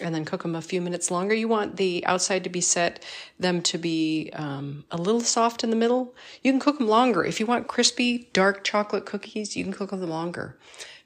and 0.00 0.14
then 0.14 0.24
cook 0.24 0.42
them 0.42 0.54
a 0.54 0.62
few 0.62 0.80
minutes 0.80 1.10
longer. 1.10 1.34
You 1.34 1.48
want 1.48 1.76
the 1.76 2.04
outside 2.06 2.44
to 2.44 2.50
be 2.50 2.60
set, 2.60 3.04
them 3.38 3.62
to 3.62 3.78
be 3.78 4.30
um, 4.34 4.84
a 4.90 4.96
little 4.96 5.20
soft 5.20 5.62
in 5.64 5.70
the 5.70 5.76
middle. 5.76 6.14
You 6.42 6.52
can 6.52 6.60
cook 6.60 6.78
them 6.78 6.88
longer. 6.88 7.24
If 7.24 7.40
you 7.40 7.46
want 7.46 7.68
crispy, 7.68 8.28
dark 8.32 8.64
chocolate 8.64 9.06
cookies, 9.06 9.56
you 9.56 9.64
can 9.64 9.72
cook 9.72 9.90
them 9.90 10.02
longer. 10.02 10.56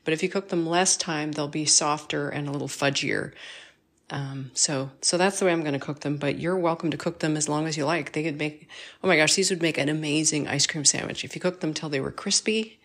But 0.05 0.15
if 0.15 0.23
you 0.23 0.29
cook 0.29 0.49
them 0.49 0.67
less 0.67 0.97
time, 0.97 1.33
they'll 1.33 1.49
be 1.49 1.65
softer 1.65 2.29
and 2.29 2.47
a 2.47 2.53
little 2.53 2.69
fudgier. 2.69 3.33
Um, 4.15 4.53
so, 4.55 4.93
so 5.01 5.19
that's 5.19 5.41
the 5.41 5.45
way 5.45 5.51
I'm 5.51 5.63
going 5.63 5.73
to 5.73 5.81
cook 5.81 6.03
them, 6.03 6.19
but 6.19 6.39
you're 6.39 6.57
welcome 6.57 6.93
to 6.93 6.97
cook 6.97 7.19
them 7.19 7.37
as 7.37 7.49
long 7.49 7.67
as 7.67 7.77
you 7.77 7.85
like. 7.85 8.13
They 8.13 8.23
could 8.23 8.39
make, 8.39 8.69
oh 9.03 9.09
my 9.09 9.17
gosh, 9.17 9.35
these 9.35 9.51
would 9.51 9.61
make 9.61 9.77
an 9.77 9.89
amazing 9.89 10.47
ice 10.47 10.69
cream 10.69 10.85
sandwich. 10.85 11.25
If 11.25 11.35
you 11.35 11.41
cooked 11.41 11.61
them 11.61 11.75
till 11.75 11.89
they 11.89 11.99
were 11.99 12.13
crispy 12.13 12.79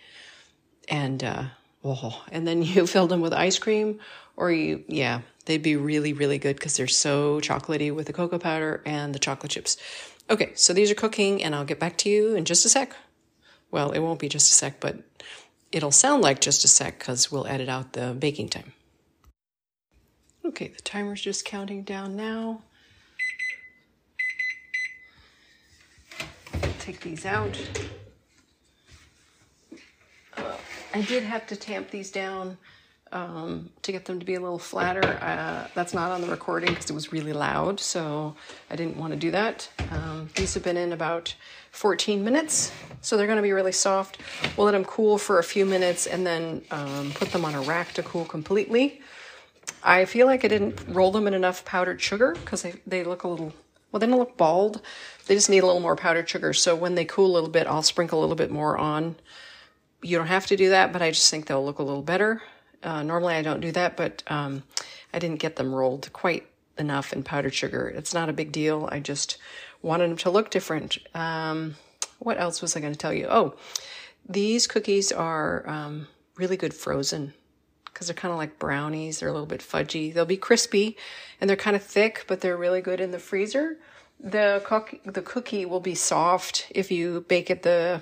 and, 0.87 1.23
uh, 1.23 1.43
oh, 1.83 2.23
and 2.31 2.47
then 2.47 2.63
you 2.63 2.87
filled 2.87 3.11
them 3.11 3.21
with 3.21 3.31
ice 3.31 3.59
cream 3.59 3.99
or 4.37 4.51
you, 4.51 4.83
yeah, 4.87 5.21
they'd 5.45 5.61
be 5.61 5.75
really, 5.75 6.13
really 6.13 6.39
good 6.39 6.55
because 6.55 6.75
they're 6.75 6.87
so 6.87 7.39
chocolatey 7.41 7.93
with 7.93 8.07
the 8.07 8.13
cocoa 8.13 8.39
powder 8.39 8.81
and 8.83 9.13
the 9.13 9.19
chocolate 9.19 9.51
chips. 9.51 9.77
Okay, 10.31 10.53
so 10.55 10.73
these 10.73 10.89
are 10.89 10.95
cooking 10.95 11.43
and 11.43 11.53
I'll 11.53 11.63
get 11.63 11.79
back 11.79 11.95
to 11.99 12.09
you 12.09 12.33
in 12.33 12.45
just 12.45 12.65
a 12.65 12.69
sec. 12.69 12.95
Well, 13.69 13.91
it 13.91 13.99
won't 13.99 14.19
be 14.19 14.29
just 14.29 14.49
a 14.49 14.53
sec, 14.53 14.79
but 14.79 14.97
it'll 15.71 15.91
sound 15.91 16.23
like 16.23 16.41
just 16.41 16.65
a 16.65 16.67
sec 16.67 16.97
because 16.97 17.31
we'll 17.31 17.45
edit 17.45 17.69
out 17.69 17.93
the 17.93 18.15
baking 18.17 18.49
time. 18.49 18.73
Okay, 20.45 20.69
the 20.69 20.81
timer's 20.81 21.21
just 21.21 21.43
counting 21.45 21.83
down 21.83 22.15
now. 22.15 22.61
Take 26.79 27.01
these 27.01 27.25
out. 27.25 27.59
Uh, 30.37 30.55
I 30.93 31.01
did 31.01 31.23
have 31.23 31.45
to 31.47 31.55
tamp 31.55 31.91
these 31.91 32.09
down 32.09 32.57
um, 33.11 33.69
to 33.81 33.91
get 33.91 34.05
them 34.05 34.19
to 34.19 34.25
be 34.25 34.35
a 34.35 34.39
little 34.39 34.59
flatter. 34.59 35.05
Uh, 35.21 35.67
that's 35.75 35.93
not 35.93 36.11
on 36.11 36.21
the 36.21 36.27
recording 36.27 36.69
because 36.69 36.89
it 36.89 36.93
was 36.93 37.11
really 37.11 37.33
loud, 37.33 37.79
so 37.79 38.35
I 38.69 38.75
didn't 38.75 38.97
want 38.97 39.13
to 39.13 39.19
do 39.19 39.31
that. 39.31 39.69
Um, 39.91 40.29
these 40.35 40.53
have 40.53 40.63
been 40.63 40.77
in 40.77 40.93
about 40.93 41.35
14 41.71 42.23
minutes, 42.23 42.71
so 43.01 43.17
they're 43.17 43.27
going 43.27 43.37
to 43.37 43.43
be 43.43 43.51
really 43.51 43.71
soft. 43.71 44.19
We'll 44.55 44.65
let 44.65 44.71
them 44.71 44.85
cool 44.85 45.17
for 45.17 45.39
a 45.39 45.43
few 45.43 45.65
minutes 45.65 46.07
and 46.07 46.25
then 46.25 46.61
um, 46.71 47.11
put 47.13 47.31
them 47.31 47.45
on 47.45 47.55
a 47.55 47.61
rack 47.61 47.93
to 47.93 48.03
cool 48.03 48.25
completely. 48.25 49.01
I 49.83 50.05
feel 50.05 50.27
like 50.27 50.43
I 50.43 50.47
didn't 50.47 50.79
roll 50.87 51.11
them 51.11 51.27
in 51.27 51.33
enough 51.33 51.63
powdered 51.65 52.01
sugar 52.01 52.33
because 52.33 52.61
they, 52.61 52.75
they 52.85 53.03
look 53.03 53.23
a 53.23 53.27
little, 53.27 53.53
well, 53.91 53.99
they 53.99 54.07
don't 54.07 54.19
look 54.19 54.37
bald. 54.37 54.81
They 55.27 55.35
just 55.35 55.49
need 55.49 55.63
a 55.63 55.65
little 55.65 55.81
more 55.81 55.95
powdered 55.95 56.29
sugar. 56.29 56.53
So 56.53 56.75
when 56.75 56.95
they 56.95 57.05
cool 57.05 57.27
a 57.27 57.33
little 57.33 57.49
bit, 57.49 57.67
I'll 57.67 57.83
sprinkle 57.83 58.19
a 58.19 58.21
little 58.21 58.35
bit 58.35 58.51
more 58.51 58.77
on. 58.77 59.15
You 60.01 60.17
don't 60.17 60.27
have 60.27 60.47
to 60.47 60.57
do 60.57 60.69
that, 60.69 60.91
but 60.91 61.01
I 61.01 61.11
just 61.11 61.29
think 61.29 61.45
they'll 61.45 61.63
look 61.63 61.79
a 61.79 61.83
little 61.83 62.01
better. 62.01 62.41
Uh, 62.83 63.03
normally 63.03 63.35
I 63.35 63.41
don't 63.41 63.59
do 63.59 63.71
that, 63.73 63.97
but 63.97 64.23
um, 64.27 64.63
I 65.13 65.19
didn't 65.19 65.39
get 65.39 65.55
them 65.55 65.73
rolled 65.73 66.11
quite 66.13 66.47
enough 66.77 67.11
in 67.11 67.23
powdered 67.23 67.53
sugar. 67.53 67.89
It's 67.89 68.13
not 68.13 68.29
a 68.29 68.33
big 68.33 68.51
deal. 68.51 68.87
I 68.91 68.99
just 68.99 69.37
wanted 69.81 70.09
them 70.09 70.17
to 70.17 70.29
look 70.29 70.49
different. 70.49 70.97
Um, 71.13 71.75
what 72.19 72.39
else 72.39 72.61
was 72.61 72.75
I 72.75 72.79
going 72.79 72.93
to 72.93 72.99
tell 72.99 73.13
you? 73.13 73.27
Oh, 73.29 73.55
these 74.27 74.67
cookies 74.67 75.11
are 75.11 75.67
um, 75.67 76.07
really 76.35 76.57
good 76.57 76.73
frozen 76.73 77.33
because 77.99 78.07
they're 78.07 78.15
kind 78.15 78.31
of 78.31 78.37
like 78.37 78.57
brownies. 78.57 79.19
They're 79.19 79.27
a 79.27 79.33
little 79.33 79.45
bit 79.45 79.59
fudgy. 79.59 80.13
They'll 80.13 80.23
be 80.23 80.37
crispy 80.37 80.95
and 81.41 81.49
they're 81.49 81.57
kind 81.57 81.75
of 81.75 81.83
thick, 81.83 82.23
but 82.29 82.39
they're 82.39 82.55
really 82.55 82.79
good 82.79 83.01
in 83.01 83.11
the 83.11 83.19
freezer. 83.19 83.77
The 84.21 84.61
cookie, 84.65 85.01
the 85.03 85.21
cookie 85.21 85.65
will 85.65 85.81
be 85.81 85.95
soft 85.95 86.67
if 86.69 86.91
you 86.91 87.25
bake 87.27 87.49
it 87.49 87.63
the 87.63 88.01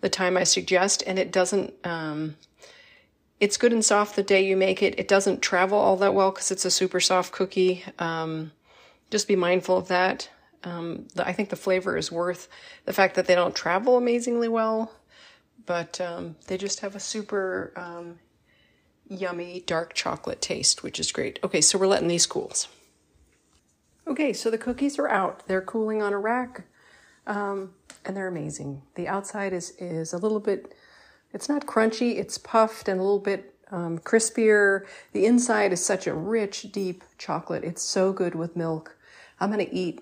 the 0.00 0.08
time 0.08 0.38
I 0.38 0.44
suggest, 0.44 1.02
and 1.06 1.18
it 1.18 1.30
doesn't 1.30 1.74
um, 1.84 2.36
it's 3.38 3.58
good 3.58 3.74
and 3.74 3.84
soft 3.84 4.16
the 4.16 4.22
day 4.22 4.46
you 4.46 4.56
make 4.56 4.82
it. 4.82 4.98
It 4.98 5.08
doesn't 5.08 5.42
travel 5.42 5.78
all 5.78 5.96
that 5.96 6.14
well 6.14 6.30
because 6.30 6.50
it's 6.50 6.64
a 6.64 6.70
super 6.70 6.98
soft 6.98 7.30
cookie. 7.30 7.84
Um, 7.98 8.52
just 9.10 9.28
be 9.28 9.36
mindful 9.36 9.76
of 9.76 9.88
that. 9.88 10.30
Um, 10.64 11.06
the, 11.14 11.26
I 11.28 11.32
think 11.34 11.50
the 11.50 11.56
flavor 11.56 11.98
is 11.98 12.10
worth 12.10 12.48
the 12.86 12.94
fact 12.94 13.14
that 13.16 13.26
they 13.26 13.34
don't 13.34 13.54
travel 13.54 13.98
amazingly 13.98 14.48
well, 14.48 14.90
but 15.66 16.00
um, 16.00 16.36
they 16.46 16.56
just 16.56 16.80
have 16.80 16.96
a 16.96 17.00
super 17.00 17.72
um, 17.76 18.18
yummy 19.08 19.64
dark 19.66 19.94
chocolate 19.94 20.40
taste, 20.40 20.82
which 20.82 21.00
is 21.00 21.12
great. 21.12 21.38
Okay, 21.42 21.60
so 21.60 21.78
we're 21.78 21.86
letting 21.86 22.08
these 22.08 22.26
cool. 22.26 22.52
Okay, 24.06 24.32
so 24.32 24.50
the 24.50 24.58
cookies 24.58 24.98
are 24.98 25.08
out. 25.08 25.46
They're 25.46 25.60
cooling 25.60 26.02
on 26.02 26.12
a 26.12 26.18
rack, 26.18 26.62
um, 27.26 27.74
and 28.04 28.16
they're 28.16 28.28
amazing. 28.28 28.82
The 28.94 29.08
outside 29.08 29.52
is 29.52 29.70
is 29.78 30.12
a 30.12 30.18
little 30.18 30.40
bit 30.40 30.74
it's 31.32 31.48
not 31.48 31.66
crunchy, 31.66 32.16
it's 32.16 32.38
puffed 32.38 32.88
and 32.88 32.98
a 32.98 33.02
little 33.02 33.18
bit 33.18 33.54
um, 33.70 33.98
crispier. 33.98 34.86
The 35.12 35.26
inside 35.26 35.72
is 35.72 35.84
such 35.84 36.06
a 36.06 36.14
rich, 36.14 36.72
deep 36.72 37.04
chocolate. 37.18 37.64
It's 37.64 37.82
so 37.82 38.12
good 38.12 38.34
with 38.34 38.56
milk. 38.56 38.96
I'm 39.40 39.52
to 39.52 39.74
eat, 39.74 40.00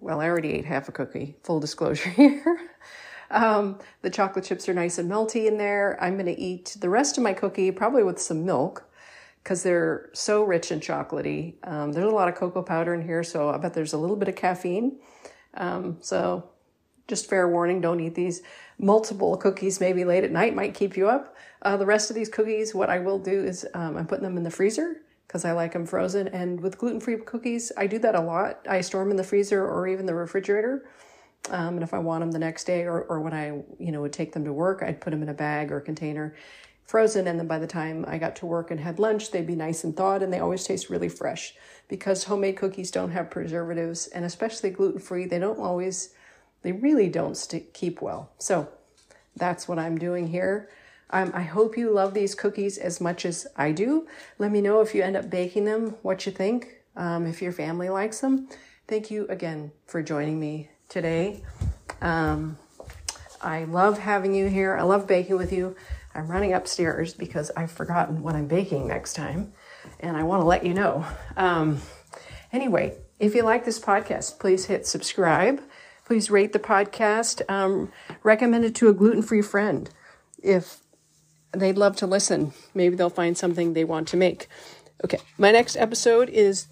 well, 0.00 0.20
I 0.20 0.28
already 0.28 0.52
ate 0.52 0.66
half 0.66 0.88
a 0.88 0.92
cookie, 0.92 1.36
full 1.42 1.60
disclosure 1.60 2.10
here. 2.16 2.70
Um, 3.30 3.78
the 4.02 4.10
chocolate 4.10 4.44
chips 4.44 4.68
are 4.68 4.74
nice 4.74 4.98
and 4.98 5.10
melty 5.10 5.46
in 5.46 5.58
there. 5.58 5.98
I'm 6.00 6.14
going 6.14 6.26
to 6.26 6.40
eat 6.40 6.76
the 6.80 6.88
rest 6.88 7.16
of 7.16 7.24
my 7.24 7.32
cookie 7.32 7.70
probably 7.70 8.02
with 8.02 8.20
some 8.20 8.44
milk 8.44 8.88
because 9.42 9.62
they're 9.62 10.10
so 10.12 10.42
rich 10.42 10.70
and 10.70 10.82
chocolatey. 10.82 11.54
Um, 11.62 11.92
there's 11.92 12.10
a 12.10 12.14
lot 12.14 12.28
of 12.28 12.34
cocoa 12.34 12.62
powder 12.62 12.94
in 12.94 13.02
here, 13.02 13.22
so 13.22 13.50
I 13.50 13.58
bet 13.58 13.74
there's 13.74 13.92
a 13.92 13.98
little 13.98 14.16
bit 14.16 14.28
of 14.28 14.34
caffeine. 14.34 14.98
Um, 15.54 15.98
so 16.00 16.50
just 17.08 17.28
fair 17.28 17.48
warning, 17.48 17.80
don't 17.80 18.00
eat 18.00 18.14
these. 18.14 18.42
Multiple 18.78 19.36
cookies, 19.36 19.80
maybe 19.80 20.04
late 20.04 20.24
at 20.24 20.32
night, 20.32 20.54
might 20.54 20.74
keep 20.74 20.96
you 20.96 21.08
up. 21.08 21.36
Uh, 21.62 21.76
the 21.76 21.86
rest 21.86 22.10
of 22.10 22.16
these 22.16 22.28
cookies, 22.28 22.74
what 22.74 22.90
I 22.90 22.98
will 22.98 23.18
do 23.18 23.44
is 23.44 23.66
um, 23.74 23.96
I'm 23.96 24.06
putting 24.06 24.24
them 24.24 24.36
in 24.36 24.42
the 24.42 24.50
freezer 24.50 24.96
because 25.26 25.44
I 25.44 25.52
like 25.52 25.72
them 25.72 25.86
frozen. 25.86 26.28
And 26.28 26.60
with 26.60 26.78
gluten 26.78 27.00
free 27.00 27.16
cookies, 27.18 27.72
I 27.76 27.86
do 27.86 27.98
that 28.00 28.14
a 28.14 28.20
lot. 28.20 28.66
I 28.68 28.80
store 28.80 29.02
them 29.02 29.10
in 29.12 29.16
the 29.16 29.24
freezer 29.24 29.64
or 29.64 29.86
even 29.88 30.06
the 30.06 30.14
refrigerator. 30.14 30.88
Um, 31.50 31.74
and 31.74 31.82
if 31.82 31.94
I 31.94 31.98
want 31.98 32.22
them 32.22 32.32
the 32.32 32.38
next 32.38 32.64
day 32.64 32.82
or, 32.84 33.02
or 33.02 33.20
when 33.20 33.32
I, 33.32 33.62
you 33.78 33.92
know, 33.92 34.00
would 34.02 34.12
take 34.12 34.32
them 34.32 34.44
to 34.44 34.52
work, 34.52 34.82
I'd 34.82 35.00
put 35.00 35.10
them 35.10 35.22
in 35.22 35.28
a 35.28 35.34
bag 35.34 35.70
or 35.70 35.78
a 35.78 35.82
container 35.82 36.34
frozen. 36.84 37.26
And 37.26 37.38
then 37.38 37.46
by 37.46 37.58
the 37.58 37.66
time 37.66 38.04
I 38.08 38.18
got 38.18 38.36
to 38.36 38.46
work 38.46 38.70
and 38.70 38.80
had 38.80 38.98
lunch, 38.98 39.30
they'd 39.30 39.46
be 39.46 39.56
nice 39.56 39.84
and 39.84 39.96
thawed 39.96 40.22
and 40.22 40.32
they 40.32 40.40
always 40.40 40.64
taste 40.64 40.90
really 40.90 41.08
fresh 41.08 41.54
because 41.88 42.24
homemade 42.24 42.56
cookies 42.56 42.90
don't 42.90 43.10
have 43.10 43.30
preservatives 43.30 44.06
and 44.08 44.24
especially 44.24 44.70
gluten 44.70 45.00
free, 45.00 45.26
they 45.26 45.38
don't 45.38 45.58
always 45.58 46.14
they 46.62 46.72
really 46.72 47.08
don't 47.08 47.36
stick, 47.36 47.72
keep 47.74 48.02
well. 48.02 48.32
So 48.38 48.68
that's 49.36 49.68
what 49.68 49.78
I'm 49.78 49.98
doing 49.98 50.26
here. 50.26 50.68
Um, 51.10 51.30
I 51.32 51.42
hope 51.42 51.76
you 51.76 51.92
love 51.92 52.12
these 52.12 52.34
cookies 52.34 52.76
as 52.78 53.00
much 53.00 53.24
as 53.24 53.46
I 53.56 53.70
do. 53.70 54.08
Let 54.38 54.50
me 54.50 54.60
know 54.60 54.80
if 54.80 54.92
you 54.92 55.02
end 55.02 55.16
up 55.16 55.30
baking 55.30 55.66
them, 55.66 55.90
what 56.02 56.26
you 56.26 56.32
think, 56.32 56.82
um, 56.96 57.26
if 57.26 57.40
your 57.40 57.52
family 57.52 57.88
likes 57.88 58.20
them. 58.20 58.48
Thank 58.88 59.12
you 59.12 59.26
again 59.28 59.70
for 59.86 60.02
joining 60.02 60.40
me 60.40 60.70
today. 60.88 61.42
Um, 62.00 62.58
I 63.40 63.64
love 63.64 63.98
having 63.98 64.34
you 64.34 64.48
here. 64.48 64.76
I 64.76 64.82
love 64.82 65.06
baking 65.06 65.36
with 65.36 65.52
you. 65.52 65.76
I'm 66.14 66.28
running 66.28 66.52
upstairs 66.54 67.14
because 67.14 67.50
I've 67.56 67.70
forgotten 67.70 68.22
what 68.22 68.34
I'm 68.34 68.46
baking 68.46 68.88
next 68.88 69.14
time, 69.14 69.52
and 70.00 70.16
I 70.16 70.22
want 70.22 70.40
to 70.40 70.46
let 70.46 70.64
you 70.64 70.72
know. 70.72 71.04
Um, 71.36 71.82
anyway, 72.52 72.96
if 73.18 73.34
you 73.34 73.42
like 73.42 73.64
this 73.64 73.78
podcast, 73.78 74.38
please 74.38 74.66
hit 74.66 74.86
subscribe. 74.86 75.60
Please 76.06 76.30
rate 76.30 76.52
the 76.52 76.58
podcast. 76.58 77.42
Um, 77.50 77.92
recommend 78.22 78.64
it 78.64 78.74
to 78.76 78.88
a 78.88 78.94
gluten 78.94 79.22
free 79.22 79.42
friend. 79.42 79.90
If 80.42 80.78
they'd 81.52 81.76
love 81.76 81.96
to 81.96 82.06
listen, 82.06 82.52
maybe 82.74 82.96
they'll 82.96 83.10
find 83.10 83.36
something 83.36 83.72
they 83.72 83.84
want 83.84 84.08
to 84.08 84.16
make. 84.16 84.48
Okay, 85.04 85.18
my 85.36 85.50
next 85.50 85.76
episode 85.76 86.28
is 86.30 86.68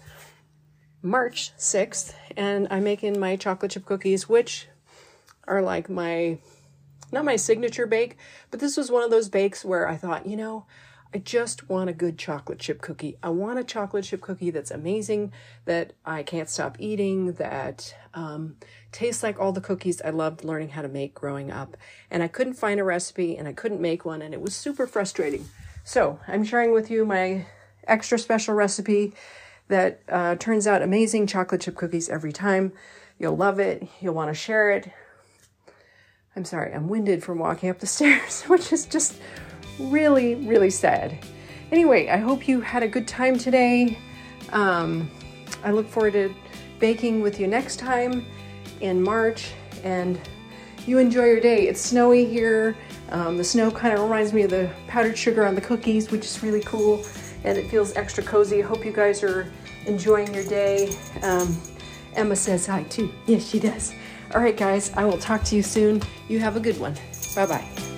March 1.05 1.51
6th, 1.55 2.15
and 2.35 2.67
I'm 2.71 2.83
making 2.83 3.19
my 3.19 3.35
chocolate 3.35 3.69
chip 3.69 3.85
cookies, 3.85 4.27
which 4.27 4.67
are 5.47 5.61
like 5.61 5.87
my 5.87 6.39
not 7.11 7.23
my 7.23 7.35
signature 7.35 7.85
bake, 7.85 8.17
but 8.49 8.59
this 8.59 8.75
was 8.75 8.89
one 8.89 9.03
of 9.03 9.11
those 9.11 9.29
bakes 9.29 9.63
where 9.63 9.87
I 9.87 9.97
thought, 9.97 10.25
you 10.25 10.35
know, 10.35 10.65
I 11.13 11.19
just 11.19 11.69
want 11.69 11.91
a 11.91 11.93
good 11.93 12.17
chocolate 12.17 12.57
chip 12.57 12.81
cookie. 12.81 13.19
I 13.21 13.29
want 13.29 13.59
a 13.59 13.63
chocolate 13.63 14.05
chip 14.05 14.21
cookie 14.21 14.49
that's 14.49 14.71
amazing, 14.71 15.31
that 15.65 15.93
I 16.03 16.23
can't 16.23 16.49
stop 16.49 16.75
eating, 16.79 17.33
that 17.33 17.95
um, 18.15 18.55
tastes 18.91 19.21
like 19.21 19.39
all 19.39 19.51
the 19.51 19.61
cookies 19.61 20.01
I 20.01 20.09
loved 20.09 20.43
learning 20.43 20.69
how 20.69 20.81
to 20.81 20.89
make 20.89 21.13
growing 21.13 21.51
up. 21.51 21.77
And 22.09 22.23
I 22.23 22.27
couldn't 22.27 22.55
find 22.55 22.79
a 22.79 22.83
recipe 22.83 23.37
and 23.37 23.47
I 23.47 23.53
couldn't 23.53 23.79
make 23.79 24.05
one, 24.05 24.23
and 24.23 24.33
it 24.33 24.41
was 24.41 24.55
super 24.55 24.87
frustrating. 24.87 25.47
So 25.83 26.19
I'm 26.27 26.43
sharing 26.43 26.73
with 26.73 26.89
you 26.89 27.05
my 27.05 27.45
extra 27.87 28.17
special 28.17 28.55
recipe 28.55 29.13
that 29.67 30.01
uh, 30.09 30.35
turns 30.35 30.67
out 30.67 30.81
amazing 30.81 31.27
chocolate 31.27 31.61
chip 31.61 31.75
cookies 31.75 32.09
every 32.09 32.31
time. 32.31 32.71
You'll 33.17 33.37
love 33.37 33.59
it. 33.59 33.87
You'll 34.01 34.13
want 34.13 34.29
to 34.29 34.35
share 34.35 34.71
it. 34.71 34.91
I'm 36.35 36.43
sorry, 36.43 36.73
I'm 36.73 36.89
winded 36.89 37.23
from 37.23 37.39
walking 37.39 37.69
up 37.69 37.79
the 37.79 37.87
stairs, 37.87 38.43
which 38.43 38.73
is 38.73 38.85
just 38.85 39.19
really, 39.79 40.35
really 40.35 40.69
sad. 40.69 41.17
Anyway, 41.71 42.09
I 42.09 42.17
hope 42.17 42.47
you 42.47 42.61
had 42.61 42.83
a 42.83 42.87
good 42.87 43.07
time 43.07 43.37
today. 43.37 43.97
Um, 44.51 45.09
I 45.63 45.71
look 45.71 45.87
forward 45.87 46.13
to 46.13 46.33
baking 46.79 47.21
with 47.21 47.39
you 47.39 47.47
next 47.47 47.77
time 47.77 48.25
in 48.81 49.01
March, 49.01 49.51
and 49.83 50.19
you 50.85 50.99
enjoy 50.99 51.25
your 51.25 51.39
day. 51.39 51.67
It's 51.67 51.81
snowy 51.81 52.25
here. 52.25 52.77
Um, 53.09 53.37
the 53.37 53.43
snow 53.43 53.71
kind 53.71 53.93
of 53.93 54.01
reminds 54.01 54.33
me 54.33 54.43
of 54.43 54.49
the 54.49 54.69
powdered 54.87 55.17
sugar 55.17 55.45
on 55.45 55.55
the 55.55 55.61
cookies, 55.61 56.11
which 56.11 56.25
is 56.25 56.43
really 56.43 56.61
cool, 56.61 57.03
and 57.45 57.57
it 57.57 57.69
feels 57.69 57.95
extra 57.95 58.23
cozy. 58.23 58.61
I 58.61 58.65
hope 58.65 58.83
you 58.83 58.91
guys 58.91 59.23
are 59.23 59.51
enjoying 59.85 60.33
your 60.33 60.45
day. 60.45 60.93
Um, 61.21 61.57
Emma 62.15 62.35
says 62.35 62.65
hi 62.65 62.83
too. 62.83 63.11
Yes, 63.25 63.47
she 63.47 63.59
does. 63.59 63.93
All 64.33 64.41
right, 64.41 64.57
guys, 64.57 64.91
I 64.95 65.05
will 65.05 65.17
talk 65.17 65.43
to 65.45 65.55
you 65.55 65.63
soon. 65.63 66.01
You 66.27 66.39
have 66.39 66.57
a 66.57 66.59
good 66.59 66.79
one. 66.79 66.95
Bye 67.35 67.45
bye. 67.45 67.94